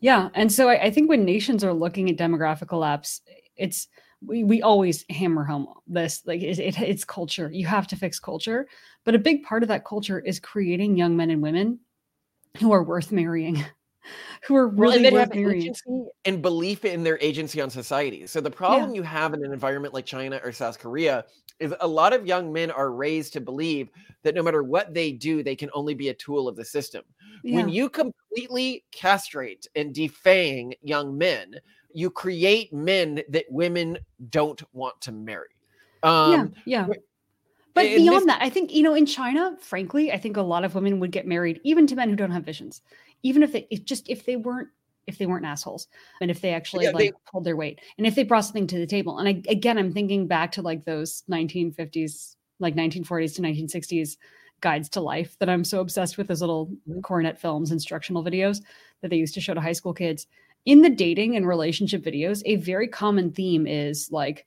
Yeah, 0.00 0.28
and 0.34 0.52
so 0.52 0.68
I, 0.68 0.84
I 0.84 0.90
think 0.90 1.08
when 1.08 1.24
nations 1.24 1.64
are 1.64 1.72
looking 1.72 2.10
at 2.10 2.16
demographic 2.16 2.68
collapse, 2.68 3.22
it's 3.56 3.88
we, 4.24 4.44
we 4.44 4.62
always 4.62 5.04
hammer 5.10 5.44
home 5.44 5.68
this 5.86 6.22
like 6.26 6.42
it, 6.42 6.58
it, 6.58 6.80
it's 6.80 7.04
culture. 7.04 7.50
You 7.52 7.66
have 7.66 7.86
to 7.88 7.96
fix 7.96 8.18
culture. 8.18 8.66
But 9.04 9.14
a 9.14 9.18
big 9.18 9.42
part 9.42 9.62
of 9.62 9.68
that 9.68 9.84
culture 9.84 10.20
is 10.20 10.40
creating 10.40 10.96
young 10.96 11.16
men 11.16 11.30
and 11.30 11.42
women 11.42 11.80
who 12.58 12.72
are 12.72 12.82
worth 12.82 13.12
marrying 13.12 13.64
who 14.46 14.56
are 14.56 14.68
really 14.68 15.10
well, 15.10 15.26
and 15.32 15.44
worth 15.44 16.12
and 16.24 16.42
belief 16.42 16.84
in 16.84 17.02
their 17.02 17.18
agency 17.20 17.60
on 17.60 17.70
society 17.70 18.26
so 18.26 18.40
the 18.40 18.50
problem 18.50 18.90
yeah. 18.90 18.96
you 18.96 19.02
have 19.02 19.34
in 19.34 19.44
an 19.44 19.52
environment 19.52 19.94
like 19.94 20.06
china 20.06 20.40
or 20.44 20.52
south 20.52 20.78
korea 20.78 21.24
is 21.60 21.74
a 21.80 21.86
lot 21.86 22.12
of 22.12 22.26
young 22.26 22.52
men 22.52 22.70
are 22.70 22.90
raised 22.92 23.32
to 23.32 23.40
believe 23.40 23.88
that 24.22 24.34
no 24.34 24.42
matter 24.42 24.62
what 24.62 24.92
they 24.94 25.12
do 25.12 25.42
they 25.42 25.56
can 25.56 25.70
only 25.72 25.94
be 25.94 26.08
a 26.08 26.14
tool 26.14 26.48
of 26.48 26.56
the 26.56 26.64
system 26.64 27.02
yeah. 27.42 27.56
when 27.56 27.68
you 27.68 27.88
completely 27.88 28.84
castrate 28.92 29.66
and 29.76 29.94
defang 29.94 30.72
young 30.82 31.16
men 31.16 31.54
you 31.92 32.10
create 32.10 32.72
men 32.72 33.22
that 33.28 33.44
women 33.48 33.98
don't 34.30 34.62
want 34.72 35.00
to 35.00 35.12
marry 35.12 35.48
um, 36.02 36.52
yeah, 36.66 36.86
yeah. 36.88 36.94
But 37.74 37.86
beyond 37.86 38.18
this- 38.18 38.26
that, 38.26 38.42
I 38.42 38.48
think, 38.50 38.72
you 38.72 38.82
know, 38.82 38.94
in 38.94 39.04
China, 39.04 39.56
frankly, 39.60 40.12
I 40.12 40.18
think 40.18 40.36
a 40.36 40.42
lot 40.42 40.64
of 40.64 40.74
women 40.74 41.00
would 41.00 41.10
get 41.10 41.26
married 41.26 41.60
even 41.64 41.86
to 41.88 41.96
men 41.96 42.08
who 42.08 42.16
don't 42.16 42.30
have 42.30 42.44
visions, 42.44 42.82
even 43.22 43.42
if 43.42 43.52
they 43.52 43.66
if 43.70 43.84
just 43.84 44.08
if 44.08 44.24
they 44.24 44.36
weren't 44.36 44.68
if 45.06 45.18
they 45.18 45.26
weren't 45.26 45.44
assholes 45.44 45.88
and 46.20 46.30
if 46.30 46.40
they 46.40 46.54
actually 46.54 46.84
yeah, 46.84 46.90
like 46.90 47.12
they, 47.12 47.12
pulled 47.30 47.44
their 47.44 47.56
weight 47.56 47.80
and 47.98 48.06
if 48.06 48.14
they 48.14 48.22
brought 48.22 48.40
something 48.42 48.66
to 48.68 48.78
the 48.78 48.86
table. 48.86 49.18
And 49.18 49.28
I, 49.28 49.42
again, 49.50 49.76
I'm 49.76 49.92
thinking 49.92 50.26
back 50.26 50.52
to 50.52 50.62
like 50.62 50.84
those 50.84 51.24
1950s, 51.30 52.36
like 52.58 52.74
1940s 52.74 53.34
to 53.36 53.42
1960s 53.42 54.16
guides 54.60 54.88
to 54.90 55.00
life 55.00 55.36
that 55.40 55.50
I'm 55.50 55.64
so 55.64 55.80
obsessed 55.80 56.16
with, 56.16 56.28
those 56.28 56.40
little 56.40 56.68
mm-hmm. 56.88 57.00
coronet 57.00 57.38
films, 57.38 57.70
instructional 57.70 58.24
videos 58.24 58.62
that 59.02 59.10
they 59.10 59.16
used 59.16 59.34
to 59.34 59.40
show 59.40 59.52
to 59.52 59.60
high 59.60 59.72
school 59.72 59.92
kids. 59.92 60.26
In 60.64 60.80
the 60.80 60.88
dating 60.88 61.36
and 61.36 61.46
relationship 61.46 62.02
videos, 62.02 62.42
a 62.46 62.56
very 62.56 62.88
common 62.88 63.30
theme 63.30 63.66
is 63.66 64.10
like 64.10 64.46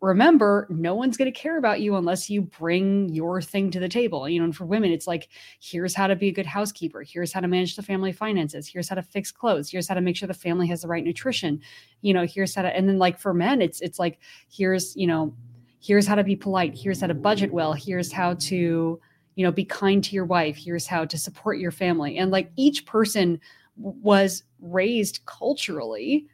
remember 0.00 0.66
no 0.70 0.94
one's 0.94 1.16
going 1.16 1.30
to 1.30 1.38
care 1.38 1.58
about 1.58 1.80
you 1.80 1.96
unless 1.96 2.30
you 2.30 2.42
bring 2.42 3.08
your 3.08 3.42
thing 3.42 3.70
to 3.70 3.80
the 3.80 3.88
table. 3.88 4.28
You 4.28 4.38
know 4.38 4.44
and 4.44 4.56
for 4.56 4.64
women 4.64 4.92
it's 4.92 5.06
like 5.06 5.28
here's 5.60 5.94
how 5.94 6.06
to 6.06 6.14
be 6.14 6.28
a 6.28 6.32
good 6.32 6.46
housekeeper. 6.46 7.02
Here's 7.02 7.32
how 7.32 7.40
to 7.40 7.48
manage 7.48 7.74
the 7.74 7.82
family 7.82 8.12
finances. 8.12 8.68
Here's 8.68 8.88
how 8.88 8.94
to 8.94 9.02
fix 9.02 9.32
clothes. 9.32 9.70
Here's 9.70 9.88
how 9.88 9.94
to 9.94 10.00
make 10.00 10.16
sure 10.16 10.28
the 10.28 10.34
family 10.34 10.68
has 10.68 10.82
the 10.82 10.88
right 10.88 11.04
nutrition. 11.04 11.60
You 12.02 12.14
know 12.14 12.26
here's 12.26 12.54
how 12.54 12.62
to 12.62 12.74
and 12.74 12.88
then 12.88 12.98
like 12.98 13.18
for 13.18 13.34
men 13.34 13.60
it's 13.60 13.80
it's 13.80 13.98
like 13.98 14.20
here's 14.48 14.94
you 14.96 15.06
know 15.06 15.34
here's 15.80 16.06
how 16.06 16.14
to 16.14 16.24
be 16.24 16.36
polite. 16.36 16.76
Here's 16.76 17.00
how 17.00 17.08
to 17.08 17.14
budget 17.14 17.52
well. 17.52 17.72
Here's 17.72 18.12
how 18.12 18.34
to 18.34 19.00
you 19.34 19.44
know 19.44 19.52
be 19.52 19.64
kind 19.64 20.02
to 20.04 20.14
your 20.14 20.26
wife. 20.26 20.56
Here's 20.56 20.86
how 20.86 21.04
to 21.06 21.18
support 21.18 21.58
your 21.58 21.72
family. 21.72 22.18
And 22.18 22.30
like 22.30 22.50
each 22.56 22.86
person 22.86 23.40
was 23.76 24.44
raised 24.60 25.24
culturally 25.26 26.26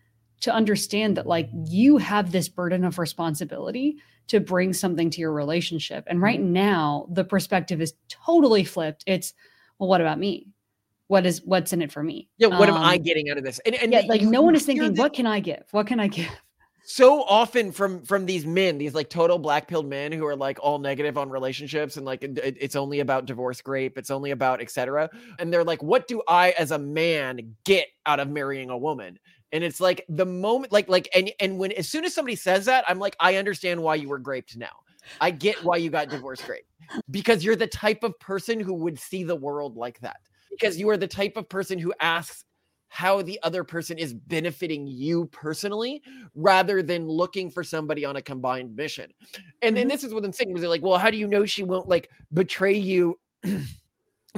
to 0.44 0.52
understand 0.52 1.16
that 1.16 1.26
like 1.26 1.48
you 1.52 1.96
have 1.96 2.30
this 2.30 2.50
burden 2.50 2.84
of 2.84 2.98
responsibility 2.98 3.96
to 4.26 4.40
bring 4.40 4.74
something 4.74 5.08
to 5.08 5.20
your 5.22 5.32
relationship. 5.32 6.04
And 6.06 6.20
right 6.20 6.38
mm-hmm. 6.38 6.52
now, 6.52 7.06
the 7.10 7.24
perspective 7.24 7.80
is 7.80 7.94
totally 8.10 8.62
flipped. 8.62 9.04
It's, 9.06 9.32
well, 9.78 9.88
what 9.88 10.02
about 10.02 10.18
me? 10.18 10.48
What 11.06 11.24
is 11.24 11.40
what's 11.46 11.72
in 11.72 11.80
it 11.80 11.90
for 11.90 12.02
me? 12.02 12.28
Yeah, 12.36 12.48
what 12.48 12.68
um, 12.68 12.76
am 12.76 12.82
I 12.82 12.96
um, 12.96 13.02
getting 13.02 13.30
out 13.30 13.38
of 13.38 13.44
this? 13.44 13.58
And, 13.64 13.74
and 13.74 13.90
yeah, 13.90 14.02
like 14.06 14.20
no 14.20 14.42
one 14.42 14.54
is 14.54 14.66
thinking, 14.66 14.96
what 14.96 15.14
can 15.14 15.26
I 15.26 15.40
give? 15.40 15.64
What 15.70 15.86
can 15.86 15.98
I 15.98 16.08
give? 16.08 16.28
so 16.84 17.22
often 17.22 17.72
from 17.72 18.02
from 18.02 18.26
these 18.26 18.44
men 18.44 18.76
these 18.76 18.94
like 18.94 19.08
total 19.08 19.38
black 19.38 19.66
pilled 19.66 19.86
men 19.86 20.12
who 20.12 20.26
are 20.26 20.36
like 20.36 20.58
all 20.60 20.78
negative 20.78 21.16
on 21.16 21.30
relationships 21.30 21.96
and 21.96 22.04
like 22.04 22.22
it, 22.22 22.38
it's 22.60 22.76
only 22.76 23.00
about 23.00 23.24
divorce 23.24 23.62
grape 23.62 23.96
it's 23.96 24.10
only 24.10 24.32
about 24.32 24.60
etc 24.60 25.08
and 25.38 25.50
they're 25.50 25.64
like 25.64 25.82
what 25.82 26.06
do 26.06 26.22
i 26.28 26.50
as 26.58 26.70
a 26.72 26.78
man 26.78 27.54
get 27.64 27.86
out 28.04 28.20
of 28.20 28.28
marrying 28.28 28.68
a 28.68 28.76
woman 28.76 29.18
and 29.52 29.64
it's 29.64 29.80
like 29.80 30.04
the 30.08 30.26
moment, 30.26 30.72
like, 30.72 30.88
like, 30.88 31.08
and 31.14 31.32
and 31.40 31.58
when 31.58 31.72
as 31.72 31.88
soon 31.88 32.04
as 32.04 32.14
somebody 32.14 32.36
says 32.36 32.64
that, 32.66 32.84
I'm 32.88 32.98
like, 32.98 33.16
I 33.20 33.36
understand 33.36 33.82
why 33.82 33.96
you 33.96 34.08
were 34.08 34.18
graped 34.18 34.56
now. 34.56 34.72
I 35.20 35.30
get 35.30 35.62
why 35.64 35.76
you 35.76 35.90
got 35.90 36.08
divorced 36.08 36.46
graped 36.46 36.68
because 37.10 37.44
you're 37.44 37.56
the 37.56 37.66
type 37.66 38.02
of 38.02 38.18
person 38.18 38.58
who 38.58 38.74
would 38.74 38.98
see 38.98 39.22
the 39.22 39.36
world 39.36 39.76
like 39.76 40.00
that. 40.00 40.16
Because 40.50 40.78
you 40.78 40.88
are 40.90 40.96
the 40.96 41.06
type 41.08 41.36
of 41.36 41.48
person 41.48 41.78
who 41.78 41.92
asks, 42.00 42.44
how 42.94 43.20
the 43.22 43.40
other 43.42 43.64
person 43.64 43.98
is 43.98 44.14
benefiting 44.14 44.86
you 44.86 45.26
personally 45.26 46.00
rather 46.36 46.80
than 46.80 47.08
looking 47.08 47.50
for 47.50 47.64
somebody 47.64 48.04
on 48.04 48.14
a 48.14 48.22
combined 48.22 48.76
mission. 48.76 49.12
And 49.62 49.76
then 49.76 49.86
Mhm. 49.86 49.90
this 49.90 50.04
is 50.04 50.14
what 50.14 50.24
I'm 50.24 50.32
saying 50.32 50.52
was 50.52 50.62
like, 50.62 50.80
well, 50.80 50.96
how 50.96 51.10
do 51.10 51.16
you 51.16 51.26
know 51.26 51.44
she 51.44 51.64
won't 51.64 51.88
like 51.88 52.08
betray 52.32 52.76
you 52.76 53.18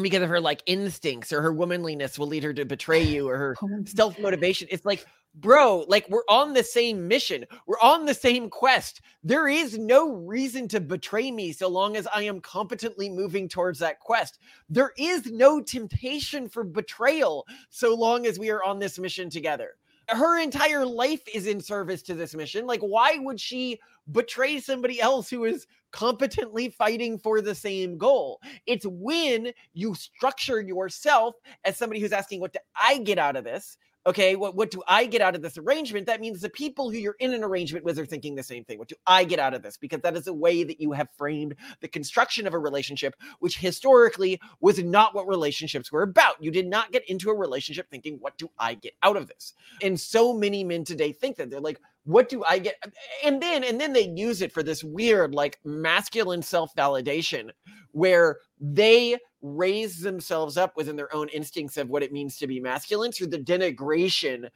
because 0.02 0.22
of 0.22 0.28
her 0.28 0.40
like 0.40 0.62
instincts 0.66 1.32
or 1.32 1.40
her 1.40 1.52
womanliness 1.52 2.18
will 2.18 2.26
lead 2.26 2.42
her 2.42 2.52
to 2.52 2.64
betray 2.64 3.02
you 3.02 3.28
or 3.28 3.36
her 3.38 3.56
oh 3.62 3.68
self 3.86 4.18
motivation. 4.18 4.68
It's 4.70 4.84
like, 4.84 5.06
bro, 5.34 5.86
like 5.88 6.06
we're 6.10 6.24
on 6.28 6.52
the 6.52 6.62
same 6.62 7.08
mission. 7.08 7.46
We're 7.66 7.80
on 7.80 8.04
the 8.04 8.12
same 8.12 8.50
quest. 8.50 9.00
There 9.24 9.48
is 9.48 9.78
no 9.78 10.12
reason 10.12 10.68
to 10.68 10.80
betray 10.80 11.30
me 11.30 11.52
so 11.52 11.68
long 11.68 11.96
as 11.96 12.06
I 12.14 12.22
am 12.22 12.40
competently 12.40 13.08
moving 13.08 13.48
towards 13.48 13.78
that 13.78 14.00
quest. 14.00 14.38
There 14.68 14.92
is 14.98 15.26
no 15.26 15.62
temptation 15.62 16.48
for 16.48 16.62
betrayal 16.62 17.46
so 17.70 17.94
long 17.94 18.26
as 18.26 18.38
we 18.38 18.50
are 18.50 18.62
on 18.62 18.78
this 18.78 18.98
mission 18.98 19.30
together. 19.30 19.76
Her 20.08 20.38
entire 20.40 20.86
life 20.86 21.22
is 21.32 21.46
in 21.46 21.60
service 21.60 22.02
to 22.02 22.14
this 22.14 22.34
mission. 22.34 22.66
Like, 22.66 22.80
why 22.80 23.18
would 23.18 23.40
she 23.40 23.80
betray 24.12 24.60
somebody 24.60 25.00
else 25.00 25.28
who 25.28 25.44
is 25.44 25.66
competently 25.90 26.68
fighting 26.68 27.18
for 27.18 27.40
the 27.40 27.54
same 27.54 27.98
goal? 27.98 28.40
It's 28.66 28.86
when 28.88 29.52
you 29.74 29.94
structure 29.94 30.60
yourself 30.60 31.34
as 31.64 31.76
somebody 31.76 32.00
who's 32.00 32.12
asking, 32.12 32.40
What 32.40 32.52
do 32.52 32.60
I 32.76 32.98
get 32.98 33.18
out 33.18 33.36
of 33.36 33.44
this? 33.44 33.78
Okay, 34.06 34.36
what, 34.36 34.54
what 34.54 34.70
do 34.70 34.82
I 34.86 35.06
get 35.06 35.20
out 35.20 35.34
of 35.34 35.42
this 35.42 35.58
arrangement? 35.58 36.06
That 36.06 36.20
means 36.20 36.40
the 36.40 36.48
people 36.48 36.90
who 36.90 36.96
you're 36.96 37.16
in 37.18 37.34
an 37.34 37.42
arrangement 37.42 37.84
with 37.84 37.98
are 37.98 38.06
thinking 38.06 38.36
the 38.36 38.42
same 38.42 38.64
thing. 38.64 38.78
What 38.78 38.88
do 38.88 38.94
I 39.06 39.24
get 39.24 39.40
out 39.40 39.52
of 39.52 39.62
this? 39.62 39.76
Because 39.76 40.00
that 40.02 40.16
is 40.16 40.28
a 40.28 40.32
way 40.32 40.62
that 40.62 40.80
you 40.80 40.92
have 40.92 41.08
framed 41.18 41.56
the 41.80 41.88
construction 41.88 42.46
of 42.46 42.54
a 42.54 42.58
relationship, 42.58 43.16
which 43.40 43.58
historically 43.58 44.40
was 44.60 44.78
not 44.82 45.14
what 45.14 45.26
relationships 45.26 45.90
were 45.90 46.02
about. 46.02 46.40
You 46.40 46.52
did 46.52 46.68
not 46.68 46.92
get 46.92 47.08
into 47.10 47.30
a 47.30 47.34
relationship 47.34 47.90
thinking, 47.90 48.18
What 48.20 48.38
do 48.38 48.48
I 48.58 48.74
get 48.74 48.94
out 49.02 49.16
of 49.16 49.26
this? 49.26 49.54
And 49.82 49.98
so 49.98 50.32
many 50.32 50.62
men 50.62 50.84
today 50.84 51.12
think 51.12 51.36
that 51.36 51.50
they're 51.50 51.60
like, 51.60 51.80
what 52.06 52.28
do 52.28 52.44
I 52.44 52.60
get? 52.60 52.76
And 53.24 53.42
then 53.42 53.64
and 53.64 53.80
then 53.80 53.92
they 53.92 54.08
use 54.08 54.40
it 54.40 54.52
for 54.52 54.62
this 54.62 54.84
weird 54.84 55.34
like 55.34 55.58
masculine 55.64 56.40
self-validation 56.40 57.50
where 57.90 58.38
they 58.60 59.18
raise 59.42 60.00
themselves 60.00 60.56
up 60.56 60.76
within 60.76 60.96
their 60.96 61.14
own 61.14 61.28
instincts 61.28 61.76
of 61.76 61.88
what 61.88 62.02
it 62.02 62.12
means 62.12 62.36
to 62.38 62.46
be 62.46 62.60
masculine 62.60 63.12
through 63.12 63.28
the 63.28 63.38
denigration 63.38 64.48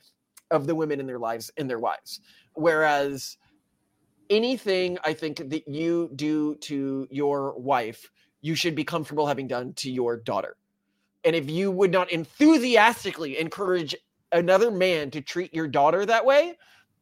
of 0.50 0.66
the 0.66 0.74
women 0.74 1.00
in 1.00 1.06
their 1.06 1.18
lives 1.18 1.50
in 1.56 1.66
their 1.66 1.78
wives. 1.78 2.20
Whereas 2.54 3.36
anything 4.28 4.98
I 5.04 5.12
think 5.12 5.50
that 5.50 5.68
you 5.68 6.10
do 6.14 6.56
to 6.56 7.06
your 7.10 7.58
wife, 7.58 8.10
you 8.40 8.54
should 8.54 8.74
be 8.74 8.84
comfortable 8.84 9.26
having 9.26 9.46
done 9.46 9.74
to 9.74 9.90
your 9.90 10.16
daughter. 10.16 10.56
And 11.24 11.36
if 11.36 11.50
you 11.50 11.70
would 11.70 11.92
not 11.92 12.10
enthusiastically 12.10 13.38
encourage 13.38 13.94
another 14.32 14.70
man 14.70 15.10
to 15.10 15.20
treat 15.20 15.52
your 15.52 15.68
daughter 15.68 16.06
that 16.06 16.24
way, 16.24 16.56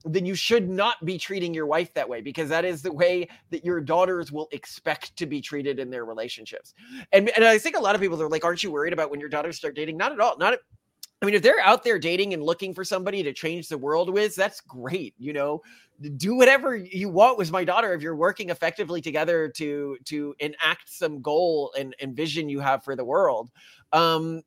then 0.05 0.25
you 0.25 0.35
should 0.35 0.69
not 0.69 1.05
be 1.05 1.19
treating 1.19 1.53
your 1.53 1.67
wife 1.67 1.93
that 1.95 2.09
way 2.09 2.21
because 2.21 2.49
that 2.49 2.65
is 2.65 2.83
the 2.83 2.93
way 2.93 3.29
that 3.51 3.65
your 3.65 3.81
daughters 3.81 4.31
will 4.31 4.49
expect 4.53 5.17
to 5.17 5.27
be 5.27 5.41
treated 5.41 5.79
in 5.79 5.91
their 5.91 6.05
relationships. 6.05 6.75
And, 7.13 7.31
and 7.31 7.45
I 7.45 7.59
think 7.59 7.77
a 7.77 7.81
lot 7.81 7.95
of 7.95 8.01
people 8.01 8.21
are 8.23 8.29
like, 8.29 8.45
aren't 8.45 8.63
you 8.63 8.71
worried 8.71 8.93
about 8.93 9.11
when 9.11 9.19
your 9.19 9.29
daughters 9.29 9.57
start 9.57 9.75
dating? 9.75 9.97
Not 9.97 10.13
at 10.13 10.21
all. 10.21 10.39
Not 10.39 10.59
I 11.21 11.27
mean, 11.27 11.35
if 11.35 11.43
they're 11.43 11.61
out 11.61 11.83
there 11.83 11.99
dating 11.99 12.33
and 12.33 12.43
looking 12.43 12.73
for 12.73 12.85
somebody 12.85 13.25
to 13.25 13.33
change 13.33 13.69
the 13.69 13.79
world 13.79 14.09
with, 14.09 14.37
that's 14.37 14.61
great. 14.61 15.15
You 15.19 15.33
know, 15.33 15.63
do 16.17 16.37
whatever 16.37 16.77
you 16.77 17.09
want 17.09 17.39
with 17.39 17.51
my 17.51 17.65
daughter 17.65 17.93
if 17.93 18.03
you're 18.03 18.15
working 18.15 18.51
effectively 18.51 19.01
together 19.01 19.49
to 19.57 19.97
to 20.05 20.35
enact 20.39 20.89
some 20.89 21.21
goal 21.21 21.73
and, 21.77 21.95
and 22.01 22.15
vision 22.15 22.49
you 22.49 22.61
have 22.61 22.85
for 22.85 22.95
the 22.95 23.05
world. 23.05 23.51
Um, 23.93 24.43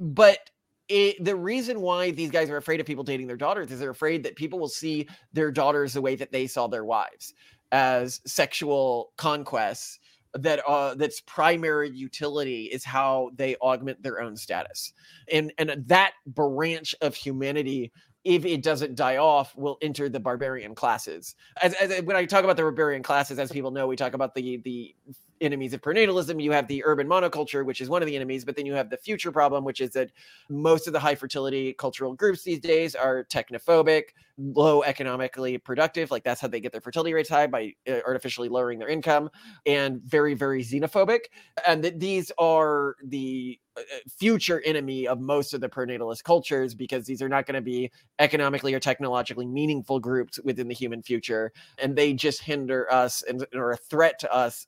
but 0.00 0.50
it, 0.88 1.24
the 1.24 1.34
reason 1.34 1.80
why 1.80 2.10
these 2.10 2.30
guys 2.30 2.48
are 2.50 2.56
afraid 2.56 2.80
of 2.80 2.86
people 2.86 3.04
dating 3.04 3.26
their 3.26 3.36
daughters 3.36 3.70
is 3.70 3.80
they're 3.80 3.90
afraid 3.90 4.22
that 4.24 4.36
people 4.36 4.58
will 4.58 4.68
see 4.68 5.08
their 5.32 5.50
daughters 5.50 5.92
the 5.92 6.00
way 6.00 6.16
that 6.16 6.32
they 6.32 6.46
saw 6.46 6.66
their 6.66 6.84
wives 6.84 7.34
as 7.72 8.20
sexual 8.24 9.12
conquests 9.16 9.98
that 10.34 10.60
uh 10.66 10.94
that's 10.94 11.20
primary 11.22 11.90
utility 11.90 12.66
is 12.66 12.84
how 12.84 13.30
they 13.36 13.56
augment 13.56 14.02
their 14.02 14.20
own 14.20 14.36
status. 14.36 14.92
And 15.32 15.52
and 15.58 15.82
that 15.86 16.12
branch 16.26 16.94
of 17.00 17.14
humanity 17.14 17.92
if 18.24 18.44
it 18.44 18.62
doesn't 18.62 18.96
die 18.96 19.18
off 19.18 19.56
will 19.56 19.78
enter 19.80 20.08
the 20.08 20.18
barbarian 20.18 20.74
classes. 20.74 21.36
As, 21.62 21.74
as 21.74 22.02
when 22.02 22.16
i 22.16 22.24
talk 22.24 22.44
about 22.44 22.56
the 22.56 22.62
barbarian 22.62 23.02
classes 23.02 23.38
as 23.38 23.50
people 23.50 23.70
know 23.70 23.86
we 23.86 23.96
talk 23.96 24.14
about 24.14 24.34
the 24.34 24.58
the 24.58 24.94
enemies 25.40 25.72
of 25.74 25.80
pronatalism. 25.80 26.42
You 26.42 26.52
have 26.52 26.68
the 26.68 26.84
urban 26.84 27.06
monoculture, 27.06 27.64
which 27.64 27.80
is 27.80 27.88
one 27.88 28.02
of 28.02 28.06
the 28.06 28.16
enemies, 28.16 28.44
but 28.44 28.56
then 28.56 28.66
you 28.66 28.74
have 28.74 28.90
the 28.90 28.96
future 28.96 29.32
problem, 29.32 29.64
which 29.64 29.80
is 29.80 29.90
that 29.90 30.10
most 30.48 30.86
of 30.86 30.92
the 30.92 31.00
high 31.00 31.14
fertility 31.14 31.72
cultural 31.72 32.14
groups 32.14 32.42
these 32.42 32.60
days 32.60 32.94
are 32.94 33.24
technophobic, 33.24 34.04
low 34.38 34.82
economically 34.82 35.58
productive. 35.58 36.10
Like 36.10 36.24
that's 36.24 36.40
how 36.40 36.48
they 36.48 36.60
get 36.60 36.72
their 36.72 36.80
fertility 36.80 37.14
rates 37.14 37.28
high 37.28 37.46
by 37.46 37.74
uh, 37.88 38.00
artificially 38.06 38.48
lowering 38.48 38.78
their 38.78 38.88
income, 38.88 39.30
and 39.66 40.02
very, 40.02 40.34
very 40.34 40.62
xenophobic. 40.62 41.20
And 41.66 41.82
th- 41.82 41.94
these 41.98 42.32
are 42.38 42.96
the 43.04 43.58
uh, 43.76 43.80
future 44.08 44.62
enemy 44.64 45.06
of 45.06 45.20
most 45.20 45.52
of 45.52 45.60
the 45.60 45.68
pronatalist 45.68 46.24
cultures 46.24 46.74
because 46.74 47.04
these 47.04 47.20
are 47.20 47.28
not 47.28 47.46
going 47.46 47.54
to 47.56 47.60
be 47.60 47.90
economically 48.18 48.72
or 48.72 48.80
technologically 48.80 49.46
meaningful 49.46 50.00
groups 50.00 50.38
within 50.44 50.68
the 50.68 50.74
human 50.74 51.02
future 51.02 51.52
and 51.78 51.94
they 51.94 52.14
just 52.14 52.42
hinder 52.42 52.90
us 52.90 53.22
and 53.22 53.46
are 53.54 53.72
a 53.72 53.76
threat 53.76 54.18
to 54.18 54.32
us 54.32 54.66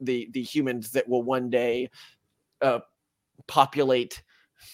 the 0.00 0.28
the 0.32 0.42
humans 0.42 0.90
that 0.92 1.08
will 1.08 1.22
one 1.22 1.50
day 1.50 1.90
uh, 2.62 2.80
populate 3.46 4.22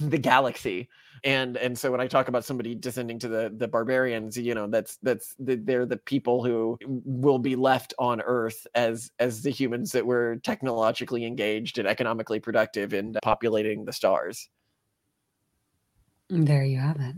the 0.00 0.18
galaxy. 0.18 0.88
And 1.22 1.56
and 1.56 1.78
so 1.78 1.90
when 1.90 2.00
i 2.00 2.06
talk 2.06 2.28
about 2.28 2.44
somebody 2.44 2.74
descending 2.74 3.18
to 3.20 3.28
the 3.28 3.52
the 3.56 3.68
barbarians 3.68 4.37
you 4.37 4.54
know 4.54 4.66
that's 4.66 4.96
that's 5.02 5.34
the, 5.38 5.56
they're 5.56 5.87
the 5.87 5.96
people 5.96 6.44
who 6.44 6.78
will 6.82 7.38
be 7.38 7.56
left 7.56 7.94
on 7.98 8.20
earth 8.20 8.66
as 8.74 9.10
as 9.18 9.40
the 9.42 9.50
humans 9.50 9.92
that 9.92 10.04
were 10.04 10.37
technologically 10.42 11.24
engaged 11.24 11.78
and 11.78 11.88
economically 11.88 12.40
productive 12.40 12.92
in 12.92 13.16
populating 13.22 13.84
the 13.87 13.92
stars. 13.92 14.50
There 16.28 16.64
you 16.64 16.78
have 16.78 17.00
it. 17.00 17.16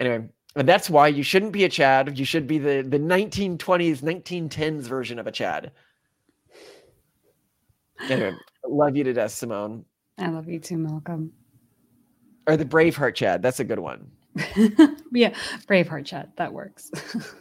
anyway 0.00 0.28
and 0.54 0.66
that's 0.66 0.88
why 0.88 1.08
you 1.08 1.22
shouldn't 1.22 1.52
be 1.52 1.64
a 1.64 1.68
chad. 1.68 2.18
You 2.18 2.24
should 2.24 2.46
be 2.46 2.56
the 2.58 2.82
the 2.82 2.98
1920s 2.98 4.00
1910s 4.00 4.82
version 4.82 5.18
of 5.18 5.26
a 5.26 5.32
chad 5.32 5.72
anyway 8.08 8.34
love 8.68 8.96
you 8.96 9.04
to 9.04 9.12
death 9.12 9.32
simone 9.32 9.84
I 10.18 10.28
love 10.28 10.48
you 10.48 10.58
too, 10.58 10.78
Malcolm. 10.78 11.32
or 12.46 12.56
the 12.56 12.64
braveheart 12.64 13.14
chad 13.14 13.42
that's 13.42 13.60
a 13.60 13.64
good 13.64 13.78
one 13.78 14.10
yeah, 15.12 15.34
Braveheart 15.66 16.04
Chad. 16.04 16.30
That 16.36 16.52
works. 16.52 16.90